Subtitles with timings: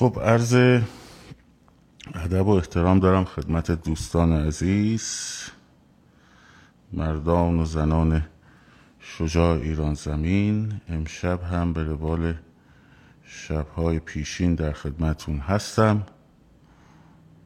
[0.00, 0.54] خب عرض
[2.14, 5.04] ادب و احترام دارم خدمت دوستان عزیز
[6.92, 8.22] مردان و زنان
[9.00, 10.80] شجاع ایران زمین.
[10.88, 12.34] امشب هم به روال
[13.24, 16.02] شبهای پیشین در خدمتون هستم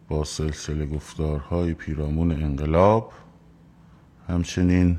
[0.09, 3.13] با سلسله گفتارهای پیرامون انقلاب.
[4.29, 4.99] همچنین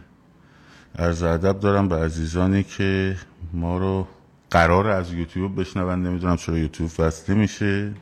[0.96, 3.18] عرض ادب دارم به عزیزانی که
[3.54, 4.08] ما رو
[4.56, 6.04] قرار از یوتیوب بشنون.
[6.04, 7.94] نمی‌دونم چرا یوتیوب وصله میشه.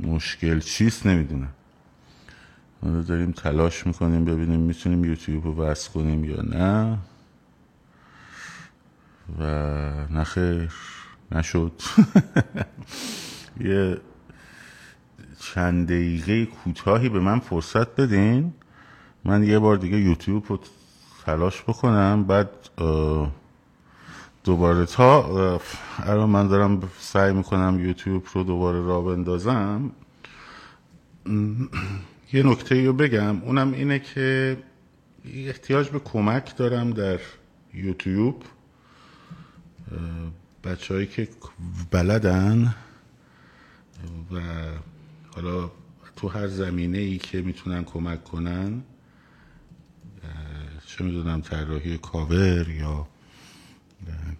[0.00, 1.48] مشکل چیست نمی‌دونم.
[2.82, 6.98] حالا داریم تلاش می‌کنیم ببینیم می‌تونیم یوتیوب رو وصل کنیم یا نه.
[9.38, 9.44] و
[10.10, 10.72] نخیر
[11.32, 11.72] نشد.
[13.60, 14.00] یه
[15.40, 18.52] چند دقیقه کوتاهی به من فرصت بدین.
[19.24, 20.60] من یه بار دیگه یوتیوب رو
[21.26, 22.24] تلاش بکنم.
[22.24, 22.50] بعد
[24.44, 25.60] دوباره تا
[25.98, 29.90] الان من دارم سعی می‌کنم یوتیوب رو دوباره را بندازم.
[32.32, 33.42] یه نکته رو بگم.
[33.42, 34.56] اونم اینه که
[35.24, 37.20] احتیاج به کمک دارم در
[37.74, 38.42] یوتیوب.
[40.64, 41.28] بچه هایی که
[41.90, 42.74] بلدن
[44.32, 44.40] و
[45.34, 45.70] حالا
[46.16, 48.82] تو هر زمینه ای که می‌تونن کمک کنن
[50.86, 53.06] چه می‌دونم طراحی کاور یا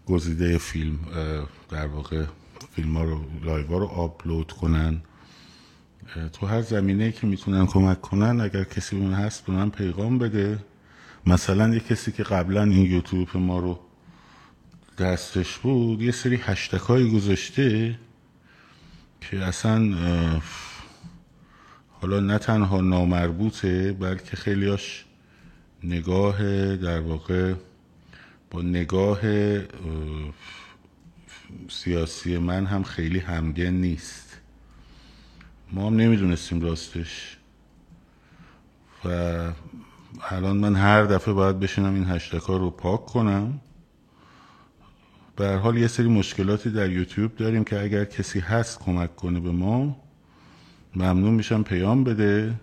[0.06, 0.98] گزیده فیلم
[1.70, 2.24] در واقع
[2.74, 5.00] فیلم ها رو live رو آپلود کنن.
[6.32, 10.58] تو هر زمینه که می‌تونن کمک کنن اگر کسی اون هست به من پیغام بده.
[11.26, 13.80] مثلا یه کسی که قبلا این یوتیوب ما رو
[14.98, 17.98] دستش بود یه سری هشتگایی گذاشته
[19.20, 19.96] که اصلا
[21.88, 25.04] حالا نه تنها نامربوطه بلکه خیلیاش
[25.84, 27.54] نگاه در واقع
[28.52, 29.20] با نگاه
[31.68, 34.40] سیاسی من هم خیلی همگن نیست.
[35.72, 37.36] ما هم نمی‌دونستیم راستش.
[39.04, 39.08] و
[40.30, 43.60] الان من هر دفعه باید بشینم این هشتکا رو پاک کنم.
[45.36, 49.50] به حال یه سری مشکلاتی در یوتیوب داریم که اگر کسی هست کمک کنه به
[49.50, 49.96] ما
[50.96, 52.54] ممنون میشم پیام بده.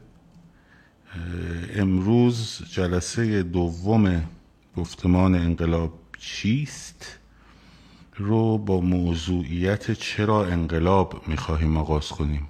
[1.75, 4.23] امروز جلسه دوم
[4.79, 7.19] گفتمان انقلاب چیست
[8.15, 12.47] رو با موضوعیت چرا انقلاب می‌خواهیم آغاز کنیم؟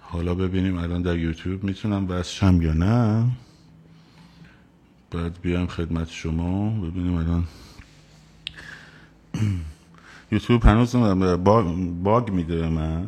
[0.00, 3.26] حالا ببینیم الان در یوتیوب می‌تونم بسشم یا نه.
[5.10, 7.44] بعد بیایم خدمت شما ببینیم الان.
[10.32, 10.96] یوتیوب هنوز
[12.04, 13.06] باگ میده من.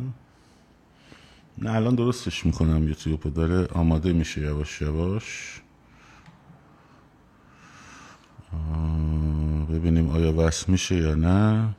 [1.57, 5.61] نه الان درستش می‌کنم یوتیوب داره آماده میشه یواش یواش.
[9.73, 11.69] ببینیم آیا وصل میشه یا نه.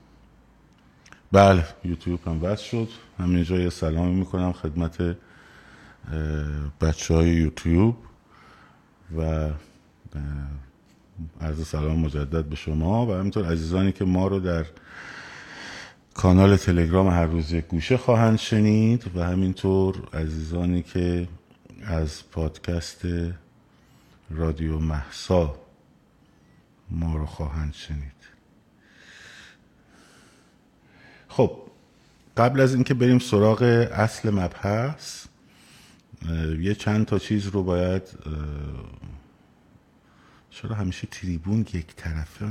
[1.32, 2.88] بله یوتیوب هم وصل شد.
[3.18, 5.16] همینجا یه سلامی می‌کنم خدمت
[6.80, 7.96] بچه های یوتیوب
[9.16, 9.50] و
[11.40, 14.66] عرض سلام مجدد به شما و همینطور عزیزانی که ما رو در
[16.14, 21.28] کانال تلگرام هر روز یک گوشه خواهند شنید و همینطور عزیزانی که
[21.84, 23.02] از پادکست
[24.30, 25.54] رادیو محسا
[26.92, 28.12] ما رو خواهند شنید.
[31.28, 31.58] خب
[32.36, 35.26] قبل از اینکه بریم سراغ اصل مبحث
[36.60, 38.02] یه چند تا چیز رو باید
[40.50, 42.46] چرا همیشه تریبون یک طرفه؟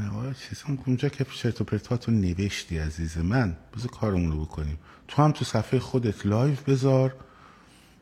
[0.49, 4.77] چیز اونجا که چرت و پرتاتو نوشتی عزیز من بذار کارمون رو بکنیم.
[5.07, 7.15] تو هم تو صفحه خودت live بذار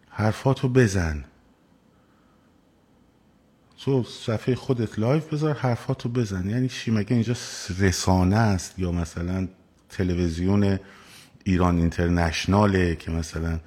[0.09, 1.25] حرفاتو بزن.
[3.85, 6.49] تو صفحه خودت live بذار حرفاتو بزن.
[6.49, 7.35] یعنی چی؟ مگه اینجا
[7.79, 9.47] رسانه است یا مثلا
[9.89, 10.79] تلویزیون
[11.43, 13.59] ایران اینترنشناله که مثلا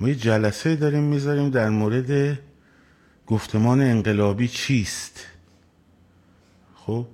[0.00, 2.38] ما یه جلسه داریم می‌ذاریم در مورد
[3.26, 5.26] گفتمان انقلابی چیست؟
[6.74, 7.06] خب؟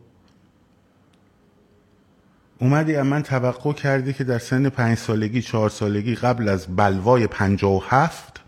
[2.58, 7.26] اومدی از من توقع کردی که در سن پنج سالگی چهار سالگی قبل از بلوای
[7.26, 8.40] پنجا و هفت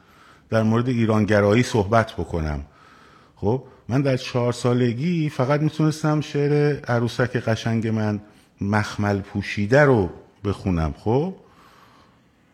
[0.51, 2.65] در مورد ایرانگرایی صحبت بکنم.
[3.37, 8.21] خب؟ من در چهار سالگی فقط می‌تونستم شعر عروسک قشنگ من
[8.61, 10.11] مخمل پوشیده رو
[10.45, 11.35] بخونم خب؟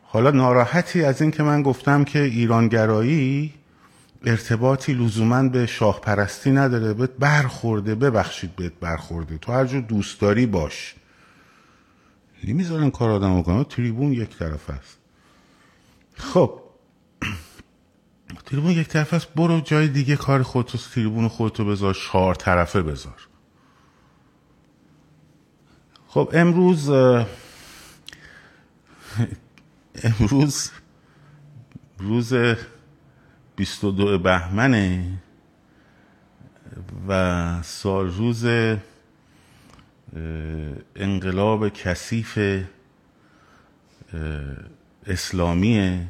[0.02, 3.54] حالا ناراحتی از این که من گفتم که ایرانگرایی
[4.24, 10.20] ارتباطی لزوما به شاه پرستی نداره بهت برخورده ببخشید بهت برخورده تو هر جور دوست
[10.20, 10.94] داری باش.
[12.44, 14.98] نمی‌ذارن کار آدم کنه تریبون یک طرف است.
[16.14, 16.65] خب
[18.46, 23.28] تریبون یک طرف است برو جای دیگه کار خودتو تریبون خودتو بذار چهار طرفه بذار.
[26.08, 26.90] خب امروز
[30.04, 30.70] امروز
[31.98, 32.34] روز
[33.56, 35.18] 22 بهمنه
[37.08, 38.46] و سال روز
[40.96, 42.38] انقلاب کثیف
[45.06, 46.06] اسلامی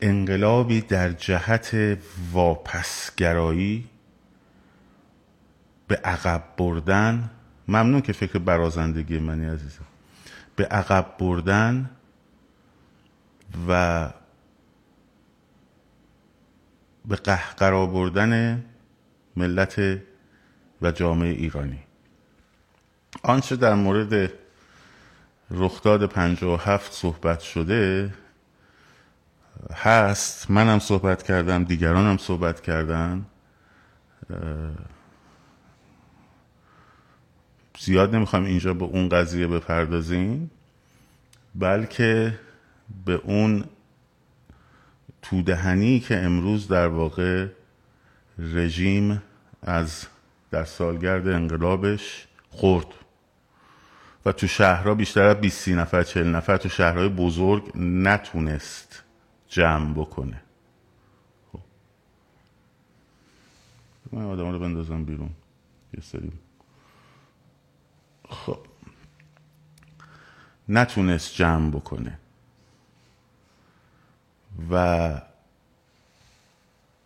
[0.00, 1.98] انقلابی در جهت
[2.32, 3.88] واپسگرایی
[5.88, 7.30] به عقب بردن
[7.68, 9.84] ممنون که فکر برازندگی منی عزیزم.
[10.56, 11.90] به عقب بردن
[13.68, 14.10] و
[17.08, 18.64] به قهقرا بردن
[19.36, 20.00] ملت
[20.82, 21.78] و جامعه ایرانی.
[23.22, 24.32] آنچه در مورد
[25.50, 28.12] رخداد پنجاه و هفت صحبت شده
[29.74, 30.50] هست.
[30.50, 33.26] منم صحبت کردم دیگرانم صحبت کردن.
[37.78, 40.50] زیاد نمی‌خوایم اینجا به اون قضیه بپردازیم
[41.54, 42.38] بلکه
[43.04, 43.64] به اون
[45.22, 47.46] تودهنی که امروز در واقع
[48.38, 49.22] رژیم
[49.62, 50.06] از
[50.50, 52.86] در سالگرد انقلابش خورد.
[54.26, 59.02] و تو شهرها بیشتر از 20 نفر 40 نفر تو شهرهای بزرگ نتونست
[59.50, 60.42] جمع بکنه.
[61.52, 61.60] خب.
[64.12, 65.30] من آدم رو بندازم بیرون.
[65.94, 66.32] یه سری.
[68.28, 68.58] خب.
[70.68, 72.18] نتونست جمع بکنه.
[74.70, 75.22] و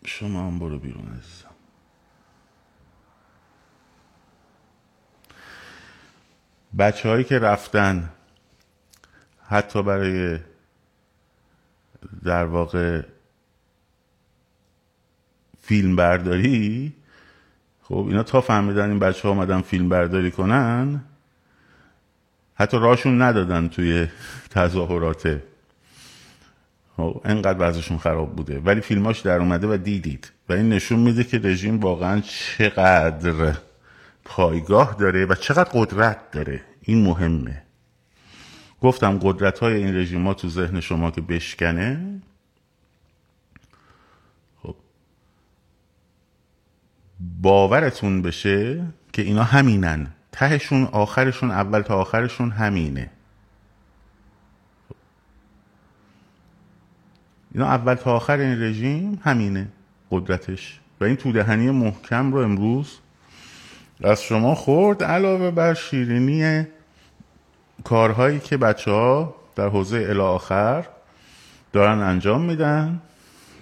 [0.05, 1.49] شما هم برو بیرون عزیزم.
[6.77, 8.09] بچه هایی که رفتن
[9.47, 10.39] حتی برای
[12.23, 13.01] در واقع
[15.61, 16.93] فیلم برداری
[17.81, 21.01] خب اینا تا فهمیدن این بچه ها آمدن فیلم برداری کنن
[22.55, 24.07] حتی راشون ندادن توی
[24.55, 25.41] تظاهرات.
[26.97, 28.59] خب انقدر وضعشون خراب بوده.
[28.59, 30.31] ولی فیلماش در اومده و دیدید.
[30.49, 33.57] و این نشون میده که رژیم واقعا چقدر
[34.25, 36.61] پایگاه داره و چقدر قدرت داره.
[36.81, 37.64] این مهمه.
[38.85, 42.21] گفتم قدرت های این رژیم ها تو ذهن شما که بشکنه.
[44.63, 44.75] خب.
[47.41, 50.07] باورتون بشه که اینا همینن.
[50.31, 53.09] تهشون آخرشون اول تا آخرشون همینه.
[57.51, 59.67] اینا اول تا آخر این رژیم همینه
[60.11, 60.79] قدرتش.
[61.01, 62.97] و این تودهنی محکم رو امروز
[64.03, 66.67] از شما خورد علاوه بر شیرینی
[67.85, 70.85] کارهایی که بچه ها در حوزه آخر
[71.73, 73.01] دارن انجام میدن.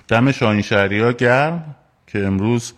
[0.08, 1.75] دم شاهین شهری ها گرم
[2.08, 2.74] که امروز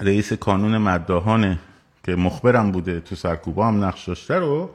[0.00, 1.58] رئیس کانون مداهانه
[2.04, 4.70] که مخبرم بوده تو سرکوبا هم نقش داشته رو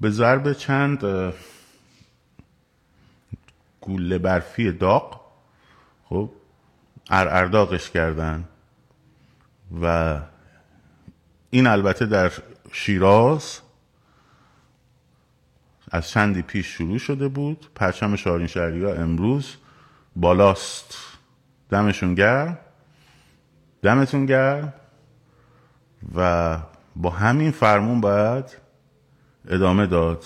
[0.00, 1.04] به ضرب چند
[3.80, 5.20] گوله برفی داغ
[6.04, 6.30] خب
[7.10, 8.44] ارداغش کردن
[9.82, 10.16] و
[11.50, 12.32] این البته در
[12.72, 13.60] شیراز
[15.90, 17.66] از چندی پیش شروع شده بود.
[17.74, 19.56] پرچم شارین شهری ها امروز
[20.16, 20.98] بالاست.
[21.70, 22.58] دمشون گرم.
[23.82, 24.74] دمتون گرم.
[26.14, 26.58] و
[26.96, 28.56] با همین فرمون باید
[29.48, 30.24] ادامه داد.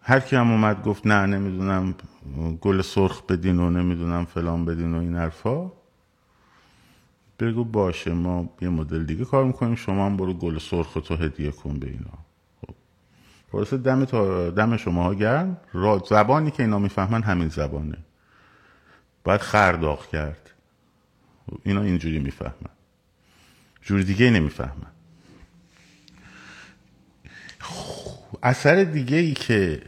[0.00, 1.94] هر کی هم اومد گفت نه نمی‌دونم
[2.60, 5.72] گل سرخ بدین و نمی‌دونم فلان بدین و این حرفا.
[7.38, 9.74] بگو باشه ما یه مدل دیگه کار می‌کنیم.
[9.74, 12.25] شما هم برو گل سرخ تو هدیه کن به اینا.
[13.52, 15.56] خب دم, تا دم شما گرم.
[16.08, 17.98] زبانی که اینا می‌فهمن همین زبانه.
[19.24, 20.50] باید خرداغ کرد.
[21.62, 22.70] اینا اینجوری می‌فهمن.
[23.82, 24.90] جور دیگه نمی‌فهمن.
[28.42, 29.82] اثر دیگه ای که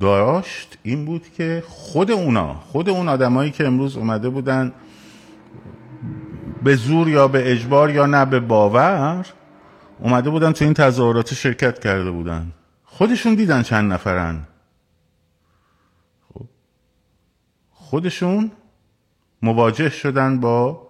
[0.00, 4.72] داشت این بود که خود اونا خود اون آدمایی که امروز اومده بودن
[6.62, 9.26] به زور یا به اجبار یا نه به باور
[10.00, 12.52] اومده بودن تو این تظاهرات شرکت کرده بودن.
[12.84, 14.46] خودشون دیدن چند نفرن.
[16.28, 16.46] خب.
[17.70, 18.50] خودشون
[19.42, 20.88] مواجه شدن با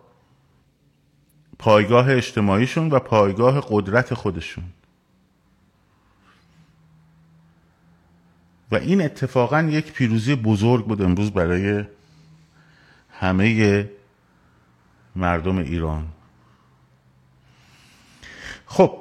[1.58, 4.64] پایگاه اجتماعیشون و پایگاه قدرت خودشون.
[8.72, 11.84] و این اتفاقا یک پیروزی بزرگ بود امروز برای
[13.10, 13.90] همه
[15.16, 16.08] مردم ایران.
[18.66, 18.99] خب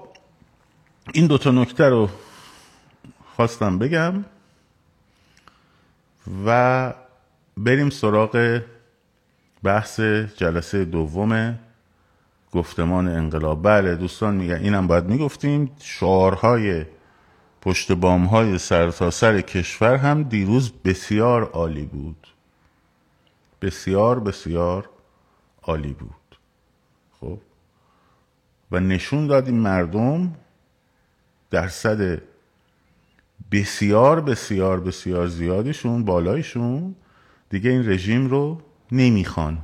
[1.14, 2.10] این دوتا نکته رو
[3.36, 4.26] خواستم بگم
[6.46, 6.94] و
[7.58, 8.62] بریم سراغ
[9.64, 10.00] بحث
[10.38, 11.60] جلسه دوم
[12.52, 13.64] گفتمان انقلاب.
[13.64, 15.72] بله دوستان میگن اینم باید می‌گفتیم.
[15.80, 16.86] شعارهای
[17.62, 22.28] پشت بام های سرتاسر سر کشور هم دیروز بسیار عالی بود.
[23.62, 24.90] بسیار بسیار
[25.64, 26.38] عالی بود.
[27.20, 27.38] خب؟
[28.72, 30.36] و نشون دادیم مردم
[31.52, 32.22] درصد
[33.52, 36.96] بسیار بسیار بسیار زیادشون بالایشون
[37.50, 39.58] دیگه این رژیم رو نمی‌خوان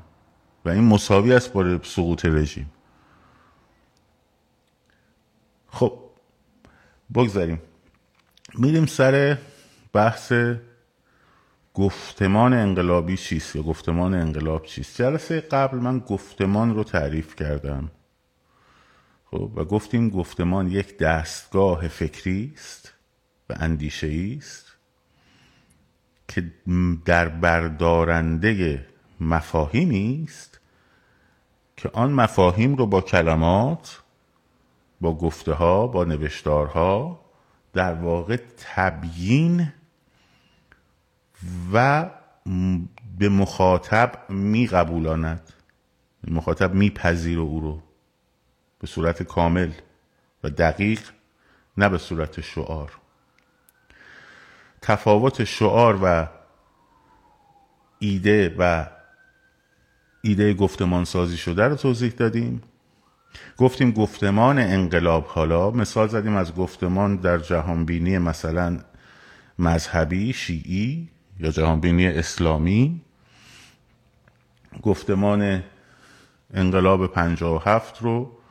[0.66, 2.72] و این مساوی است با سقوط رژیم.
[5.68, 6.00] خب
[7.16, 7.62] بگذاریم.
[8.58, 9.38] میریم سر
[9.94, 10.34] بحث
[11.74, 17.92] گفتمان انقلابی چیست یا گفتمان انقلاب چیست؟ جلسه قبل من گفتمان رو تعریف کردم.
[19.38, 22.94] و گفتیم گفتمان یک دستگاه فکری است
[23.50, 24.76] و اندیشه است
[26.28, 26.52] که
[27.06, 28.86] در بردارنده
[29.20, 30.60] مفاهیمی است
[31.78, 34.02] که آن مفاهیم رو با کلمات
[35.02, 37.20] با گفته ها با نوشتارها
[37.74, 39.74] در واقع تبیین
[41.74, 42.10] و
[43.18, 45.54] به مخاطب می قبولاند
[46.28, 47.82] مخاطب میپذیر او رو.
[48.86, 49.72] به صورت کامل
[50.44, 51.00] و دقیق
[51.78, 52.92] نه به صورت شعار.
[54.82, 56.28] تفاوت شعار و
[58.00, 58.86] ایده و
[60.22, 62.62] ایده گفتمان سازی شده رو توضیح دادیم.
[63.58, 68.80] گفتیم گفتمان انقلاب حالا مثال زدیم از گفتمان در جهانبینی مثلا
[69.60, 73.02] مذهبی شیعی یا جهانبینی اسلامی.
[74.82, 75.64] گفتمان
[76.54, 77.18] انقلاب
[77.66, 78.45] هفت رو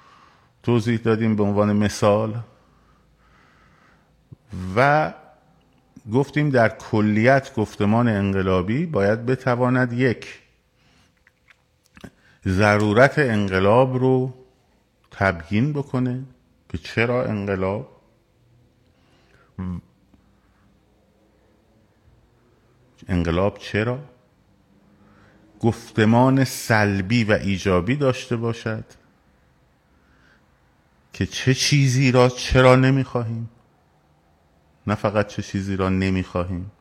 [0.64, 2.34] توضیح دادیم به عنوان مثال
[4.76, 5.12] و
[6.12, 10.40] گفتیم در کلیت گفتمان انقلابی باید بتواند یک
[12.46, 14.34] ضرورت انقلاب رو
[15.10, 16.22] تبیین بکنه
[16.68, 18.00] که چرا انقلاب؟
[23.08, 23.98] انقلاب چرا؟
[25.60, 28.84] گفتمان سلبی و ایجابی داشته باشد.
[31.14, 33.50] که چه چیزی را چرا نمی‌خواهیم؟
[34.86, 36.72] نه فقط چه چیزی را نمی‌خواهیم.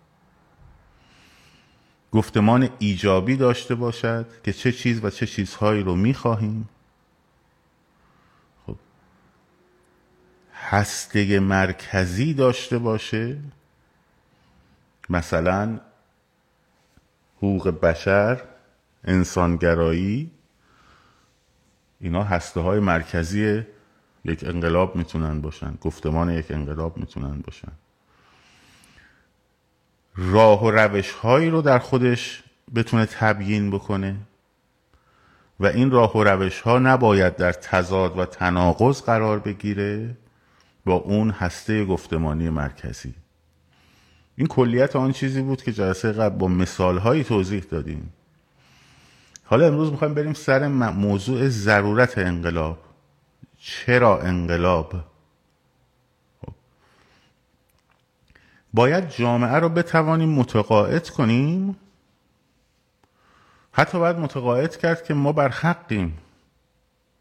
[2.11, 6.69] گفتمان ایجابی داشته باشد که چه چیز و چه چیزهایی رو می‌خواهیم.
[8.65, 8.75] خب
[10.53, 13.39] هسته مرکزی داشته باشه.
[15.09, 15.79] مثلا
[17.37, 18.41] حقوق بشر
[19.03, 20.31] انسانگرایی
[21.99, 23.63] اینا هسته های مرکزی
[24.25, 25.77] یک انقلاب می‌تونن باشن.
[25.81, 27.71] گفتمان یک انقلاب می‌تونن باشن.
[30.15, 32.43] راه و روش هایی رو در خودش
[32.75, 34.15] بتونه تبیین بکنه
[35.59, 40.17] و این راه و روش ها نباید در تضاد و تناقض قرار بگیره
[40.85, 43.13] با اون هسته گفتمانی مرکزی.
[44.35, 48.13] این کلیت آن چیزی بود که جلسه قبل با مثال هایی توضیح دادیم.
[49.43, 52.77] حالا امروز می‌خوایم بریم سر موضوع ضرورت انقلاب.
[53.65, 54.91] چرا انقلاب؟
[56.41, 56.53] خب.
[58.73, 61.75] باید جامعه رو بتوانیم متقاعد کنیم؟
[63.71, 66.17] حتی باید متقاعد کرد که ما بر حقیم.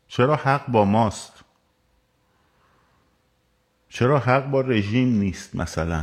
[0.08, 1.32] چرا حق با ماست؟
[3.88, 6.02] چرا حق با رژیم نیست مثلا؟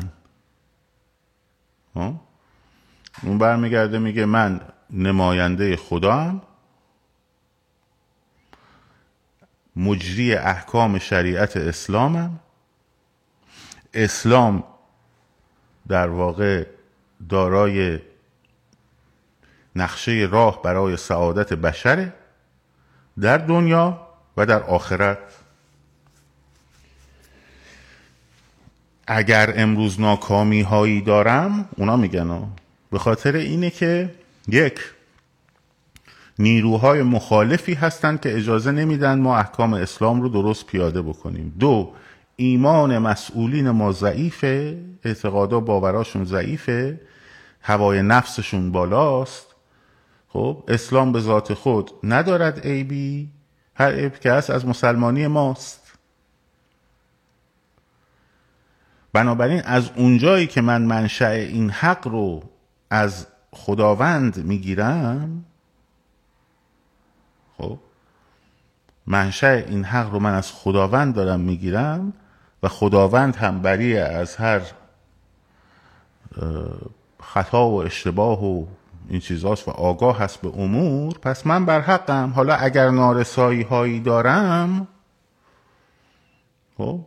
[1.95, 2.21] ها؟
[3.23, 6.41] اون برمیگرده میگه من نماینده خدا
[9.79, 12.39] مجری احکام شریعت اسلامم
[13.93, 14.63] اسلام
[15.87, 16.65] در واقع
[17.29, 17.99] دارای
[19.75, 22.13] نقشه راه برای سعادت بشره
[23.19, 24.07] در دنیا
[24.37, 25.17] و در آخرت.
[29.07, 32.47] اگر امروز ناکامی هایی دارم اونا میگن
[32.91, 34.15] به خاطر اینه که
[34.47, 34.79] یک
[36.39, 41.55] نیروهای مخالفی هستند که اجازه نمیدن ما احکام اسلام رو درست پیاده بکنیم.
[41.59, 41.93] دو
[42.35, 47.01] ایمان مسئولین ما ضعیفه اعتقادا باوراشون ضعیفه
[47.61, 49.55] هوای نفسشون بالاست.
[50.27, 53.29] خب اسلام به ذات خود ندارد عیبی
[53.75, 55.97] هر عیب که هست از مسلمانی ماست.
[59.13, 62.43] بنابراین از اونجایی که من منشأ این حق رو
[62.89, 65.45] از خداوند می‌گیرم
[67.59, 67.79] خب؟
[69.07, 72.13] منشأ این حق رو من از خداوند دارم می‌گیرم
[72.63, 74.61] و خداوند هم بری از هر
[77.19, 78.65] خطا و اشتباه و
[79.09, 82.29] این چیزاست و آگاه هست به امور پس من بر حقم.
[82.29, 84.87] حالا اگر نارسایی هایی دارم
[86.77, 87.05] خب؟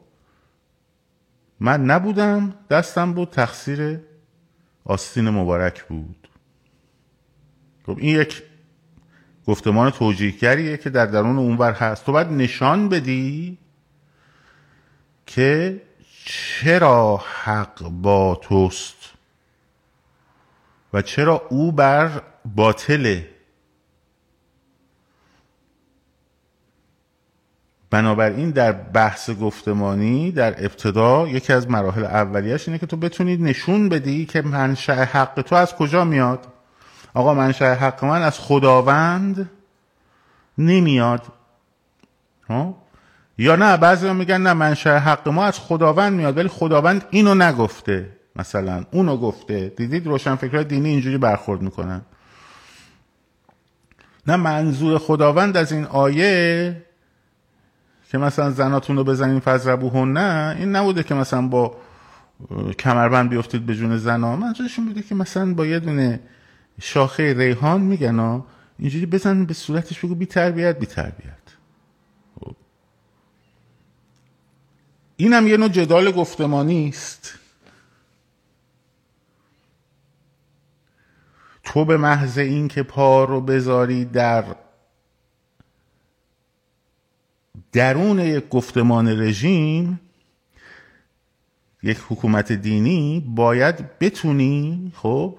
[1.60, 4.00] من نبودم دستم بود تقصیر
[4.84, 6.28] آستین مبارک بود.
[7.86, 8.42] خب این یک
[9.46, 12.06] گفتمان توجیهگریه که در درون اونور هست.
[12.06, 13.58] تو باید نشان بدی
[15.26, 15.82] که
[16.24, 19.12] چرا حق با توست
[20.92, 23.28] و چرا او بر باطله.
[27.90, 33.88] بنابراین در بحث گفتمانی در ابتدا یکی از مراحل اولیش اینه که تو بتونید نشون
[33.88, 36.51] بدی که منشأ حق تو از کجا میاد.
[37.14, 39.50] آقا منشأ حق من از خداوند
[40.58, 41.22] نمیاد.
[42.48, 42.76] ها
[43.38, 48.08] یا نه بعضی میگن نه منشأ حق ما از خداوند میاد ولی خداوند اینو نگفته
[48.36, 49.68] مثلا اونو گفته.
[49.76, 52.02] دیدید روشنفکرهای دینی اینجوری برخورد می‌کنن.
[54.26, 56.82] نه منظور خداوند از این آیه
[58.10, 61.76] که مثلا زناتون رو بزنین فضربوهن نه این نبوده که مثلا با
[62.78, 64.36] کمربند بیفتید به جون زنا.
[64.36, 66.20] منظورشون بوده که مثلا با یه دونه
[66.82, 68.46] شاخه ریحان میگن ها.
[68.78, 71.38] اینجوری بزن به صورتش بگو بی تربیت بی تربیت.
[72.40, 72.56] خب.
[75.16, 77.38] اینم یه نوع جدال گفتمانی است.
[81.64, 84.44] تو به محض اینکه پا رو بذاری در
[87.72, 90.00] درون یک گفتمان رژیم
[91.82, 95.38] یک حکومت دینی باید بتونی خب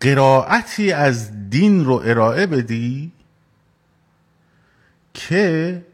[0.00, 3.12] قرائتی از دین رو ارائه بدی
[5.14, 5.86] که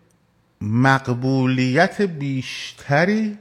[0.61, 3.38] مقبولیت بیشتری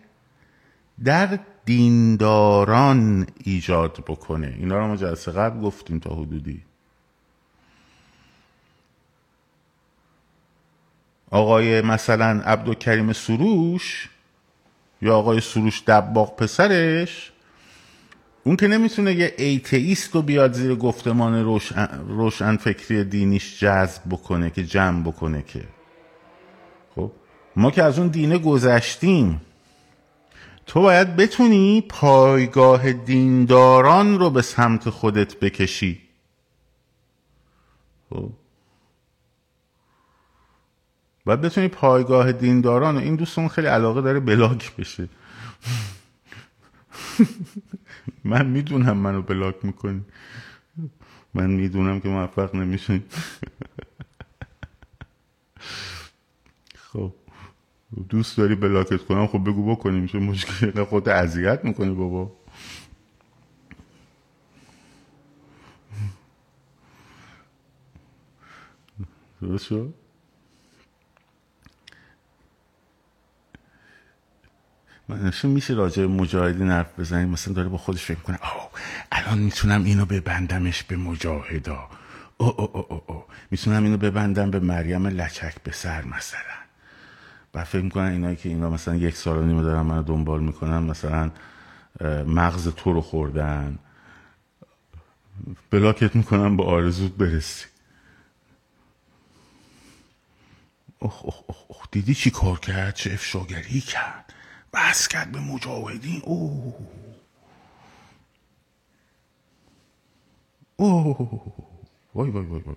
[1.03, 4.55] در دینداران ایجاد بکنه.
[4.59, 6.61] اینا رو ما جلسه قبل گفتیم تا حدودی.
[11.29, 14.09] آقای مثلا عبدالکریم سروش
[15.01, 17.32] یا آقای سروش دباغ پسرش
[18.43, 21.45] اون که نمی‌تونه یه ایتئیست رو بیاد زیر گفتمان
[22.07, 25.63] روشن, فکری دینیش جذب بکنه که جمع بکنه که.
[26.95, 27.11] خب؟
[27.55, 29.41] ما که از اون دینه گذشتیم
[30.65, 36.01] تو باید بتونی پایگاه دینداران رو به سمت خودت بکشی.
[38.09, 38.31] خب؟
[41.25, 45.09] باید بتونی پایگاه دینداران و این دوستمون خیلی علاقه داره بلاک بشه.
[48.23, 50.05] من می‌دونم منو بلاک می‌کنی.
[51.33, 53.03] من می‌دونم که موفق نمیشین
[56.75, 57.13] خب
[58.09, 62.31] دوست داری بلاکت کنم؟ خب بگو بکنیم چه مشکل خود اذیت می‌کنی بابا.
[69.41, 69.93] درست شد؟
[75.13, 78.71] منشون میشه راجع مجاهدین حرف بزنیم مثلا داره با خودش فکر کنه آه
[79.11, 81.89] الان می‌تونم اینو ببندمش به مجاهدا.
[82.37, 83.23] او او او او, او.
[83.51, 86.39] می‌تونم اینو ببندم به مریم لچک به سر مثلا.
[87.53, 90.77] و فکر می‌کنن اینایی که اینا مثلا یک سال و نیمه دارن منو دنبال می‌کنن
[90.77, 91.31] مثلا
[92.27, 93.79] مغز تو رو خوردن.
[95.69, 97.65] بلاکت می‌کنن با آرزوت برسی.
[101.01, 104.33] اخ اخ اخ دیدی چی کار کرد؟ چه افشاگری کرد؟
[104.73, 106.21] بس کرد به مجاهدین.
[106.25, 106.73] اوه.
[110.77, 111.17] اوه.
[112.15, 112.75] وای وای وای وای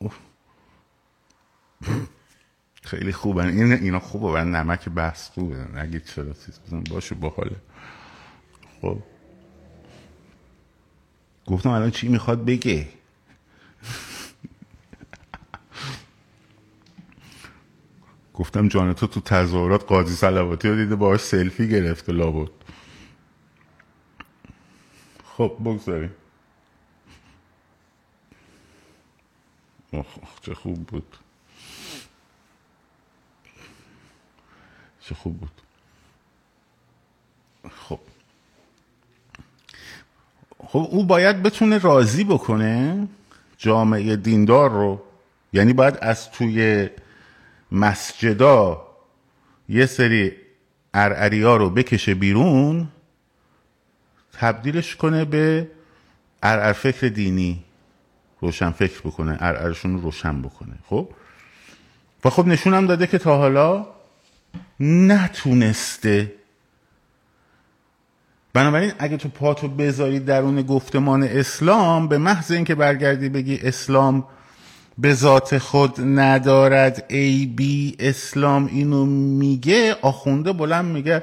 [0.00, 0.10] وای.
[2.82, 5.56] خیلی خوبن این اینا خوبه و نمک بحث خوبه.
[5.56, 6.80] نگید چرا چیز بزن.
[6.90, 7.56] باشه باحاله.
[8.82, 8.98] خب.
[11.46, 12.88] گفتم الان چی می‌خواد بگه؟
[18.34, 22.50] گفتم جان تو تظاهرات قاضی سلواتی رو دیده باهاش سلفی گرفته لابد.
[25.24, 26.14] خب بگذاریم.
[30.42, 31.16] چه خوب بود.
[35.00, 35.62] چه خوب بود.
[37.70, 38.00] خب.
[40.58, 43.08] خب او باید بتونه راضی بکنه
[43.58, 45.02] جامعه دیندار رو.
[45.52, 46.88] یعنی باید از توی
[47.72, 48.82] مسجدا
[49.68, 50.32] یه سری
[50.94, 52.88] ارعریا رو بکشه بیرون
[54.32, 55.68] تبدیلش کنه به
[56.42, 57.64] ارعر فکر دینی.
[58.40, 61.08] روشن فکر بکنه ارعرشون رو روشن بکنه خب؟
[62.24, 63.86] و خب نشونم داده که تا حالا
[64.80, 66.32] نتونسته.
[68.52, 74.24] بنابراین اگه تو پاتو بذاری درون گفتمان اسلام به محض اینکه برگردی بگی اسلام
[74.98, 77.04] به ذات خود ندارد.
[77.08, 81.22] ای بی اسلام اینو میگه آخونده بلند میگه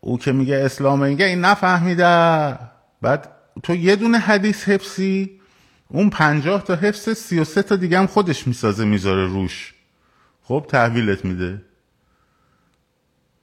[0.00, 2.58] او که میگه اسلام میگه این نفهمیده.
[3.02, 3.28] بعد
[3.62, 5.40] تو یه دونه حدیث حفظی
[5.88, 9.74] اون پنجاه تا حفظ سی و سه تا دیگه هم خودش می‌سازه می‌ذاره روش.
[10.42, 11.62] خب تحویلت میده.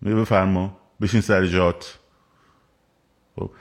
[0.02, 1.98] می بفرما بشین سر جات.
[3.36, 3.52] خب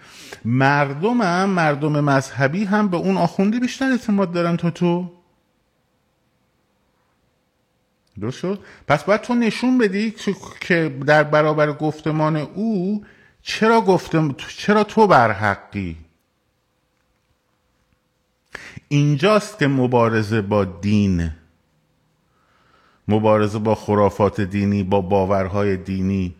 [0.45, 5.20] مردم هم مردم مذهبی هم به اون آخونده بیشتر اعتماد دارن تا تو.
[8.21, 10.15] درست شد؟ پس باید تو نشون بدی
[10.61, 13.05] که در برابر گفتمان او
[13.43, 15.97] چرا گفتم چرا تو بر حقی؟
[18.89, 21.31] اینجاست که مبارزه با دین.
[23.09, 26.35] مبارزه با خرافات دینی با باورهای دینی.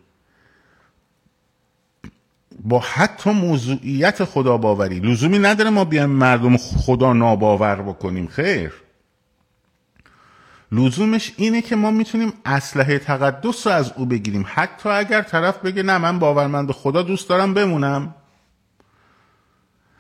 [2.65, 8.27] با حتی موضوعیت خدا باوری لزومی نداره ما بیایم مردم خدا ناباور بکنیم.
[8.27, 8.73] خیر.
[10.73, 14.45] لزومش اینه که ما می‌تونیم اسلحه تقدس رو از او بگیریم.
[14.49, 18.15] حتی اگر طرف بگه نه من باورمند خدا دوست دارم بمونم.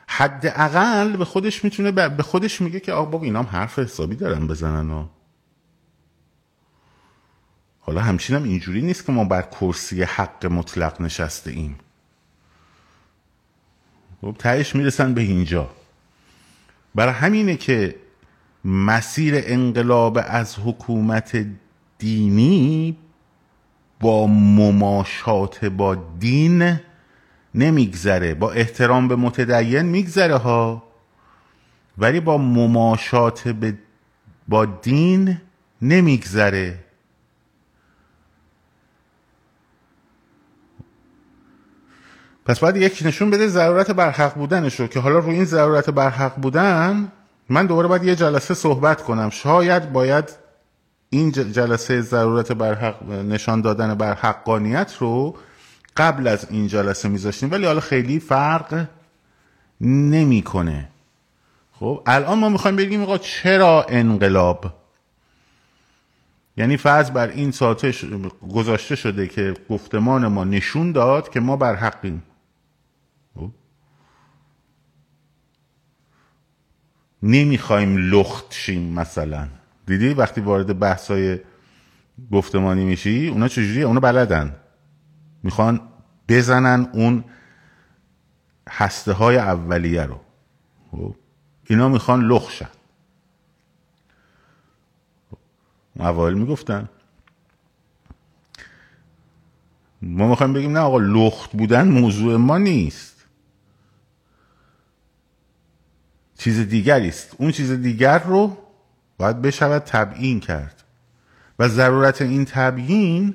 [0.06, 5.06] حداقل به خودش می‌تونه به خودش میگه که آقا اینام حرف حسابی دارن بزنن و
[7.80, 11.78] حالا همچین هم اینجوری نیست که ما بر کرسی حق مطلق نشسته ایم.
[14.20, 15.70] خب تهش می‌رسن به اینجا.
[16.94, 17.96] برای همینه که
[18.64, 21.46] مسیر انقلاب از حکومت
[21.98, 22.96] دینی
[24.00, 26.80] با مماشات با دین
[27.54, 30.82] نمیگذره با احترام به متدین میگذره ها.
[31.98, 33.78] ولی با مماشات به
[34.48, 35.38] با دین
[35.82, 36.78] نمیگذره.
[42.44, 46.34] پس باید یک نشون بده ضرورت برحق بودنش رو که حالا روی این ضرورت برحق
[46.36, 47.12] بودن
[47.50, 49.30] من دوباره باید یه جلسه صحبت کنم.
[49.30, 50.24] شاید باید
[51.10, 55.36] این جلسه ضرورت برحق نشان دادن بر حقانیت رو
[55.96, 57.50] قبل از این جلسه میذاشتیم.
[57.50, 58.86] ولی حالا خیلی فرق
[59.80, 60.88] نمی‌کنه.
[61.72, 64.74] خب الان ما می‌خوایم بگیم آقا چرا انقلاب؟
[66.56, 67.94] یعنی فرض بر این ساعته
[68.54, 72.22] گذاشته شده که گفتمان ما نشون داد که ما بر حقیم.
[77.22, 79.48] نمی‌خوایم لخت شیم مثلا.
[79.86, 81.38] دیدی وقتی وارد بحثای
[82.32, 84.56] گفتمانی میشی اونا چجوریه؟ اونا بلدن.
[85.42, 85.80] می‌خوان
[86.28, 87.24] بزنن اون
[88.68, 90.20] هسته های اولیه رو.
[90.90, 91.14] خب؟
[91.66, 92.68] اینا می‌خوان لخشن
[96.00, 96.88] اوایل می‌گفتن.
[100.02, 103.09] ما می‌خوایم بگیم نه آقا لخت بودن موضوع ما نیست.
[106.40, 107.34] چیز دیگری است.
[107.38, 108.56] اون چیز دیگر رو
[109.18, 110.82] باید بشود تبیین کرد.
[111.58, 113.34] و ضرورت این تبیین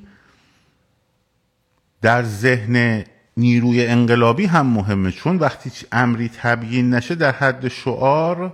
[2.01, 3.05] در ذهن
[3.37, 8.53] نیروی انقلابی هم مهمه چون وقتی امری تبیین نشه در حد شعار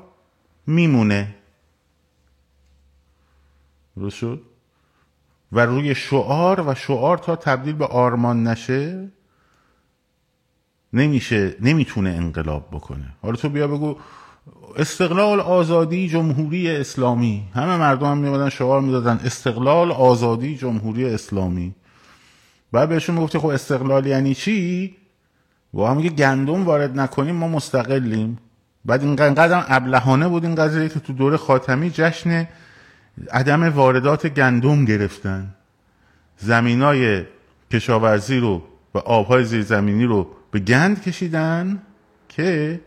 [0.67, 1.35] میمونه.
[3.97, 4.41] درست شد؟
[5.51, 9.11] و روی شعار و شعار تا تبدیل به آرمان نشه
[10.93, 13.13] نمیشه نمی‌تونه انقلاب بکنه.
[13.21, 13.97] حالا تو بیا بگو
[14.77, 17.43] استقلال آزادی جمهوری اسلامی.
[17.53, 21.75] همه مردم هم میمدن شعار می‌دادن استقلال آزادی جمهوری اسلامی.
[22.71, 24.95] بعد بهشون می‌گفتی خب استقلال یعنی چی؟
[25.73, 28.37] و هم گندم وارد نکنیم ما مستقلیم.
[28.85, 32.47] بعد اینقدر ابلهانه بود این قضیه که تو دوره خاتمی جشن
[33.31, 35.53] عدم واردات گندم گرفتن.
[36.37, 37.23] زمینای
[37.71, 38.61] کشاورزی رو
[38.95, 41.81] و آبهای زیرزمینی رو به گند کشیدن
[42.29, 42.79] که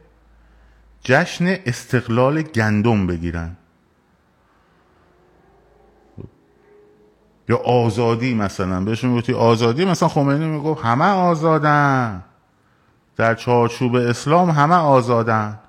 [1.05, 3.57] جشن استقلال گندم بگیرن.
[7.49, 8.85] یا آزادی مثلا.
[8.85, 12.25] بهشون می‌گفتی آزادی؟ مثلا خمینی می‌گفت همه آزادن.
[13.17, 15.61] در چارچوب اسلام همه آزادن.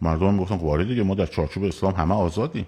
[0.00, 2.66] مردم گفتن وارد خب دیگه ما در چارچوب اسلام همه آزادیم.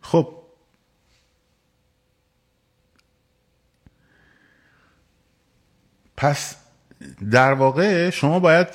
[0.00, 0.43] خب
[6.24, 6.56] پس
[7.30, 8.68] در واقع شما باید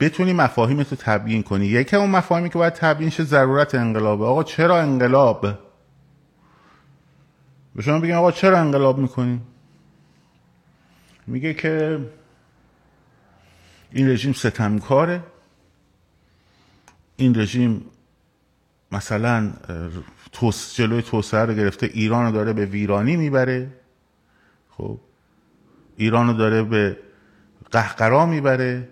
[0.00, 1.66] بتونی مفاهیم تو تبیین کنی.
[1.66, 4.24] یکی اون مفاهیمی که باید تبیین شه ضرورت انقلابه.
[4.24, 5.58] آقا چرا انقلاب؟
[7.74, 9.40] به شما بگیم آقا چرا انقلاب می‌کنی؟
[11.26, 11.98] میگه که
[13.90, 15.22] این رژیم ستمکاره.
[17.16, 17.84] این رژیم
[18.92, 19.52] مثلا
[20.32, 23.79] توس جلوی توسعه رو گرفته ایران رو داره به ویرانی می‌بره.
[24.80, 24.98] خب.
[25.96, 26.96] ایران رو داره به
[27.70, 28.88] قهقرا می‌بره.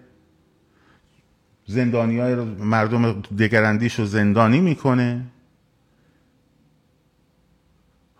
[1.67, 5.27] زندانی های مردم دگراندیش رو زندانی می‌کنه.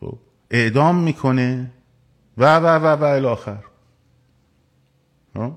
[0.01, 0.19] خب.
[0.51, 1.71] اعدام می‌کنه.
[2.39, 3.65] و و و و الاخر.
[5.35, 5.53] خب؟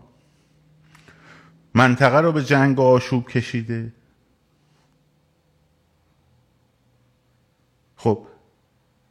[1.73, 3.93] منطقه رو به جنگ و آشوب کشیده.
[7.95, 8.27] خب.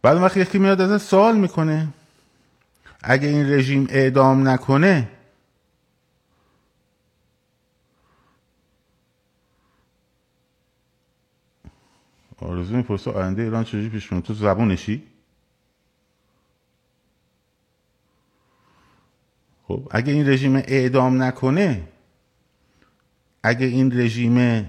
[0.02, 1.88] بعد وقتی یکی میاد ازش سوال می‌کنه.
[3.02, 5.08] اگه این رژیم اعدام نکنه
[12.38, 15.02] آرزو می‌پرسه آینده ایران چجوری پیش تو زبونشی؟
[19.68, 21.88] خب اگه این رژیم اعدام نکنه
[23.42, 24.68] اگه این رژیم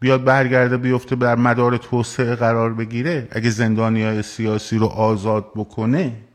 [0.00, 6.27] بیاد برگرده بیفته بر مدار توسعه قرار بگیره اگه زندانی های سیاسی رو آزاد بکنه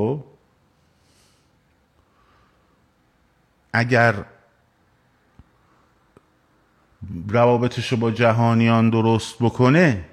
[0.00, 0.24] خب؟
[3.72, 4.24] اگر
[7.28, 10.04] روابطش رو با جهانیان درست بکنه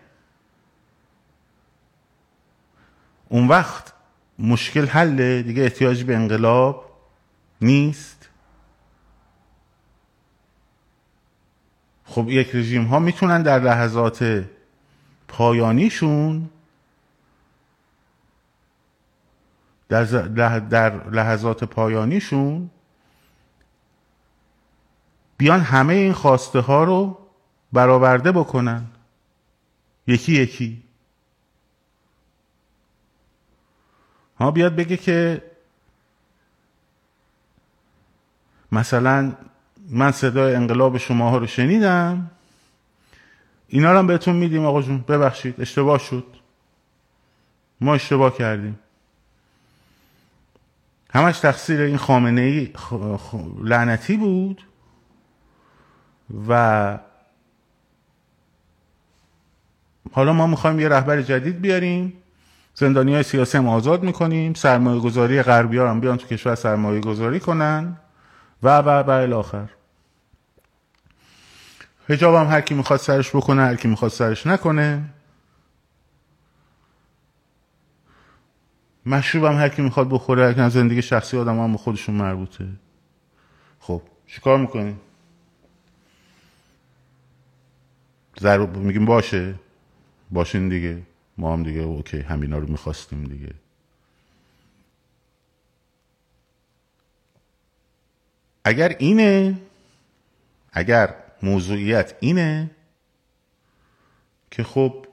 [3.29, 3.93] اون وقت
[4.39, 5.43] مشکل حله.
[5.43, 6.91] دیگه احتیاجی به انقلاب
[7.61, 8.29] نیست.
[12.05, 14.45] خب یک رژیم ها می‌تونن در لحظات
[15.27, 16.49] پایانیشون
[19.89, 22.69] در, در لحظات پایانیشون
[25.37, 27.17] بیان همه این خواسته ها رو
[27.73, 28.85] برآورده بکنن.
[30.07, 30.83] یکی یکی.
[34.39, 35.41] ها بیاد بگه که
[38.71, 39.33] مثلا
[39.89, 42.31] من صدای انقلاب شما ها رو شنیدم.
[43.67, 45.01] اینا رو هم بهتون میدیم آقا جون.
[45.07, 45.61] ببخشید.
[45.61, 46.25] اشتباه شد.
[47.81, 48.79] ما اشتباه کردیم.
[51.09, 52.73] همش تقصیر این خامنه ای
[53.63, 54.61] لعنتی بود
[56.49, 56.99] و
[60.11, 62.13] حالا ما می‌خوایم یه رهبر جدید بیاریم
[62.73, 67.39] زندانی های سیاسی هم آزاد می‌کنیم سرمایه گذاری غربی هم بیان تو کشور سرمایه گذاری
[67.39, 67.97] کنن
[68.63, 69.69] و و و الاخر
[72.09, 75.01] هجاب هم هر کی می‌خواد سرش بکنه هر کی می‌خواد سرش نکنه.
[79.07, 82.67] مشروب هم هر کی می‌خواد بخوره هر زندگی شخصی آدم هم به خودشون مربوطه.
[83.79, 84.99] خب چیکار می‌کنیم؟
[88.39, 89.55] ضرور میگیم باشه.
[90.31, 91.01] باشین دیگه.
[91.37, 93.53] ما هم دیگه اوکی همینا رو می‌خواستیم دیگه.
[98.65, 99.57] اگر اینه
[100.71, 102.71] اگر موضوعیت اینه
[104.51, 105.05] که خب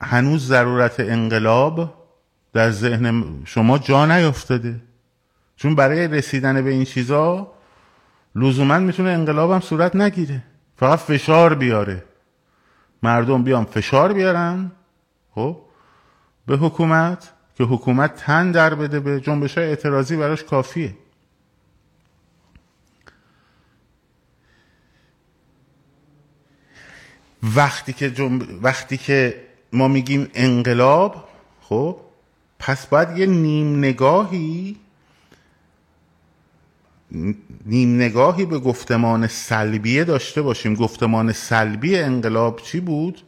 [0.00, 2.01] هنوز ضرورت انقلاب
[2.52, 4.80] در ذهن شما جا نیفتاده
[5.56, 7.52] چون برای رسیدن به این چیزا
[8.34, 10.42] لزوما می‌تونه انقلاب هم صورت نگیره.
[10.76, 12.04] فقط فشار بیاره.
[13.02, 14.72] مردم بیان فشار بیارن
[15.34, 15.60] خب؟
[16.46, 20.94] به حکومت که حکومت تن در بده به جنبش های اعتراضی براش کافیه.
[27.56, 28.64] وقتی که جنب...
[28.64, 31.28] وقتی که ما میگیم انقلاب
[31.60, 32.00] خب؟
[32.64, 34.76] پس باید یه نیم نگاهی
[37.66, 40.74] نیم نگاهی به گفتمان سلبیه داشته باشیم.
[40.74, 43.22] گفتمان سلبی انقلاب چی بود؟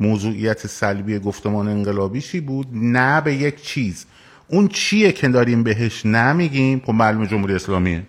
[0.00, 4.06] موضوعیت سلبی گفتمان انقلابی چی بود؟ نه به یک چیز.
[4.48, 8.02] اون چیه که داریم بهش نمیگیم؟ خب معلوم جمهوری اسلامیه.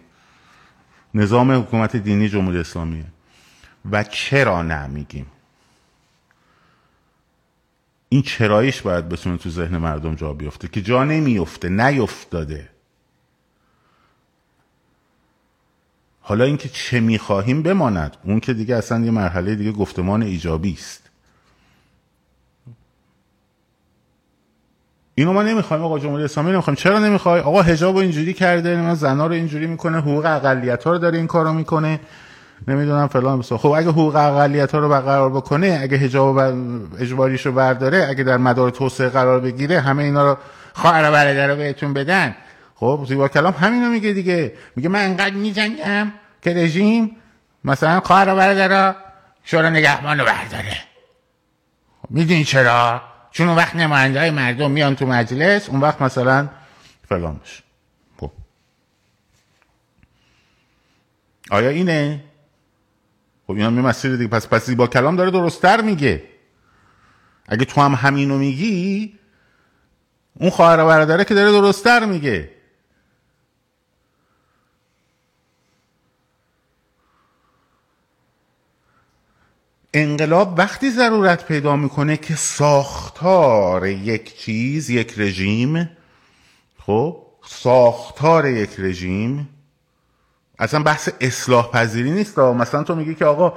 [1.13, 3.05] نظام حکومت دینی جمهوری اسلامیه.
[3.91, 5.25] و چرا نمیگیم؟
[8.09, 12.69] این چراییش باید بتونه تو ذهن مردم جا بیفته که جا نمیفته نیفتاده.
[16.21, 21.09] حالا اینکه چه می‌خواهیم بماند اون که دیگه اصلا یه مرحله دیگه گفتمان ایجابی است.
[25.15, 26.75] اینو ما نمی‌خوایم آقا جمهوری اسلامی نمی‌خوایم.
[26.75, 30.97] چرا نمی‌خوای؟ آقا حجاب اینجوری کرده من زنا رو اینجوری می‌کنه حقوق اقلیت ها رو
[30.97, 31.99] داره این کارو می‌کنه.
[32.67, 33.57] نمی‌دونم فلان بسا.
[33.57, 36.39] خب اگه حقوق اقلیت ها رو برقرار بکنه اگه حجاب و
[36.99, 40.37] اجباریش رو برداره اگه در مدار توسعه قرار بگیره همه اینا رو
[40.73, 42.35] خواهر برادر رو بهتون بدن.
[42.75, 44.53] خب زیبا کلام همینو میگه دیگه.
[44.75, 47.15] میگه من انقدر میجنگم که رژیم
[47.63, 48.95] مثلا خواهر برادر
[49.43, 50.77] شورا نگهبان رو برداره.
[52.01, 56.49] خب می‌دونی چرا؟ چون اون وقت نماینده مردم میان تو مجلس اون وقت مثلا
[57.09, 57.63] فلان بشه
[58.19, 58.31] خب.
[61.51, 62.23] آیا اینه؟
[63.49, 64.29] خب این هم یه مسیر دیگه.
[64.29, 66.23] پس پس زیبا کلام داره درستتر میگه.
[67.47, 69.19] اگه تو هم همینو میگی
[70.33, 72.51] اون خواهر و برادره که داره درستتر میگه.
[79.93, 85.89] انقلاب وقتی ضرورت پیدا می‌کنه که ساختار یک چیز یک رژیم
[86.79, 89.49] خب ساختار یک رژیم
[90.59, 93.53] اصلا بحث اصلاح پذیری نیست مثلا تو میگی که آقا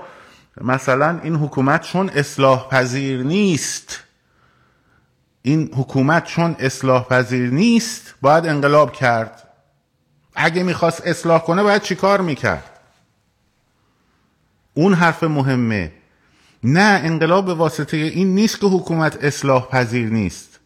[0.61, 4.01] مثلا این حکومت چون اصلاح پذیر نیست
[5.43, 9.49] این حکومت چون اصلاح پذیر نیست باید انقلاب کرد.
[10.35, 12.81] اگه می‌خواست اصلاح کنه باید چیکار می‌کرد؟
[14.75, 15.93] اون حرف مهمه.
[16.65, 20.61] نه انقلاب به واسطه این نیست که حکومت اصلاح پذیر نیست.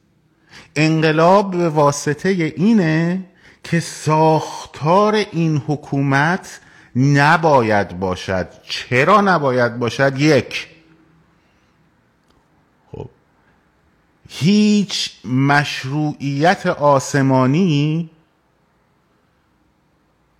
[0.76, 3.24] انقلاب به واسطه اینه
[3.70, 6.60] که ساختار این حکومت
[6.96, 8.48] نباید باشد.
[8.62, 10.68] چرا نباید باشد؟ یک.
[12.92, 13.08] خب
[14.28, 18.10] هیچ مشروعیت آسمانی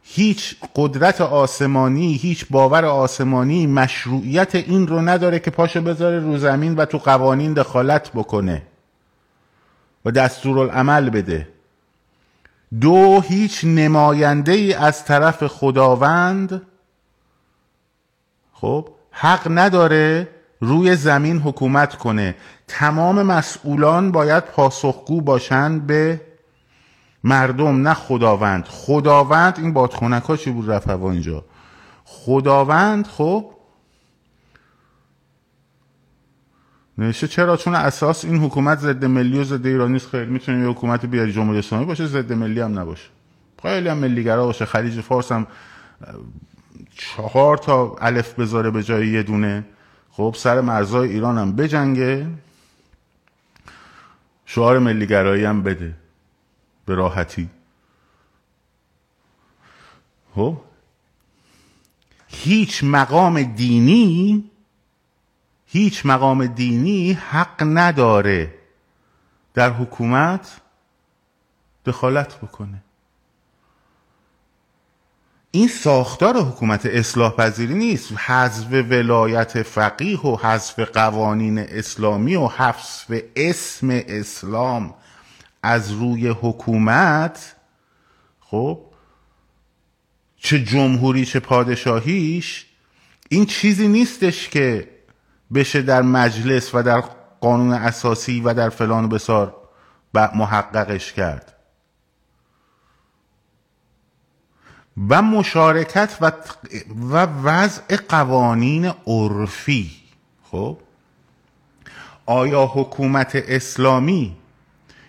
[0.03, 6.75] هیچ قدرت آسمانی هیچ باور آسمانی مشروعیت این رو نداره که پاشو بذاره رو زمین
[6.75, 8.63] و تو قوانین دخالت بکنه
[10.05, 11.56] و دستورالعمل بده.
[12.81, 16.63] دو هیچ نماینده ای از طرف خداوند
[18.53, 20.29] خب حق نداره
[20.61, 22.35] روی زمین حکومت کنه.
[22.69, 26.21] تمام مسئولان باید پاسخگو باشند به
[27.25, 28.65] مردم نه خداوند.
[28.65, 31.45] خداوند این بادخونک ها چی بود رفت اینجا؟
[32.05, 33.51] خداوند خب
[36.99, 41.07] نوشته چرا؟ چون اساس این حکومت ضد ملی و ضد ایرانی خیر می‌تونه یه حکومت
[41.07, 43.09] بیاری جمهوری اسلامی باشه ضد ملی هم نباشه.
[43.63, 44.65] خیلی هم ملیگرا باشه.
[44.65, 45.47] خلیج فارس هم
[46.95, 49.65] چهار تا الف بذاره به جای یه دونه.
[50.11, 52.27] خب سر مرزای ایران هم بجنگه.
[54.47, 55.95] شعار ملیگرایی هم بده.
[56.87, 57.49] به راحتی.
[60.35, 60.57] خب؟
[62.29, 64.45] هیچ مقام دینی
[65.77, 68.55] هیچ مقام دینی حق نداره
[69.55, 70.61] در حکومت
[71.85, 72.83] دخالت بکنه.
[75.51, 78.13] این ساختار حکومت اصلاح پذیری نیست.
[78.13, 84.95] حذف ولایت فقیه و حذف قوانین اسلامی و حذف اسم اسلام
[85.63, 87.57] از روی حکومت
[88.41, 88.81] خب
[90.37, 92.67] چه جمهوری چه پادشاهیش
[93.29, 94.96] این چیزی نیستش که
[95.55, 97.01] بشه در مجلس و در
[97.41, 99.55] قانون اساسی و در فلان و بسار
[100.15, 101.53] محققش کرد.
[105.09, 106.33] و مشارکت و,
[107.11, 109.91] و وضع قوانین عرفی.
[110.51, 110.79] خب؟
[112.27, 114.37] آیا حکومت اسلامی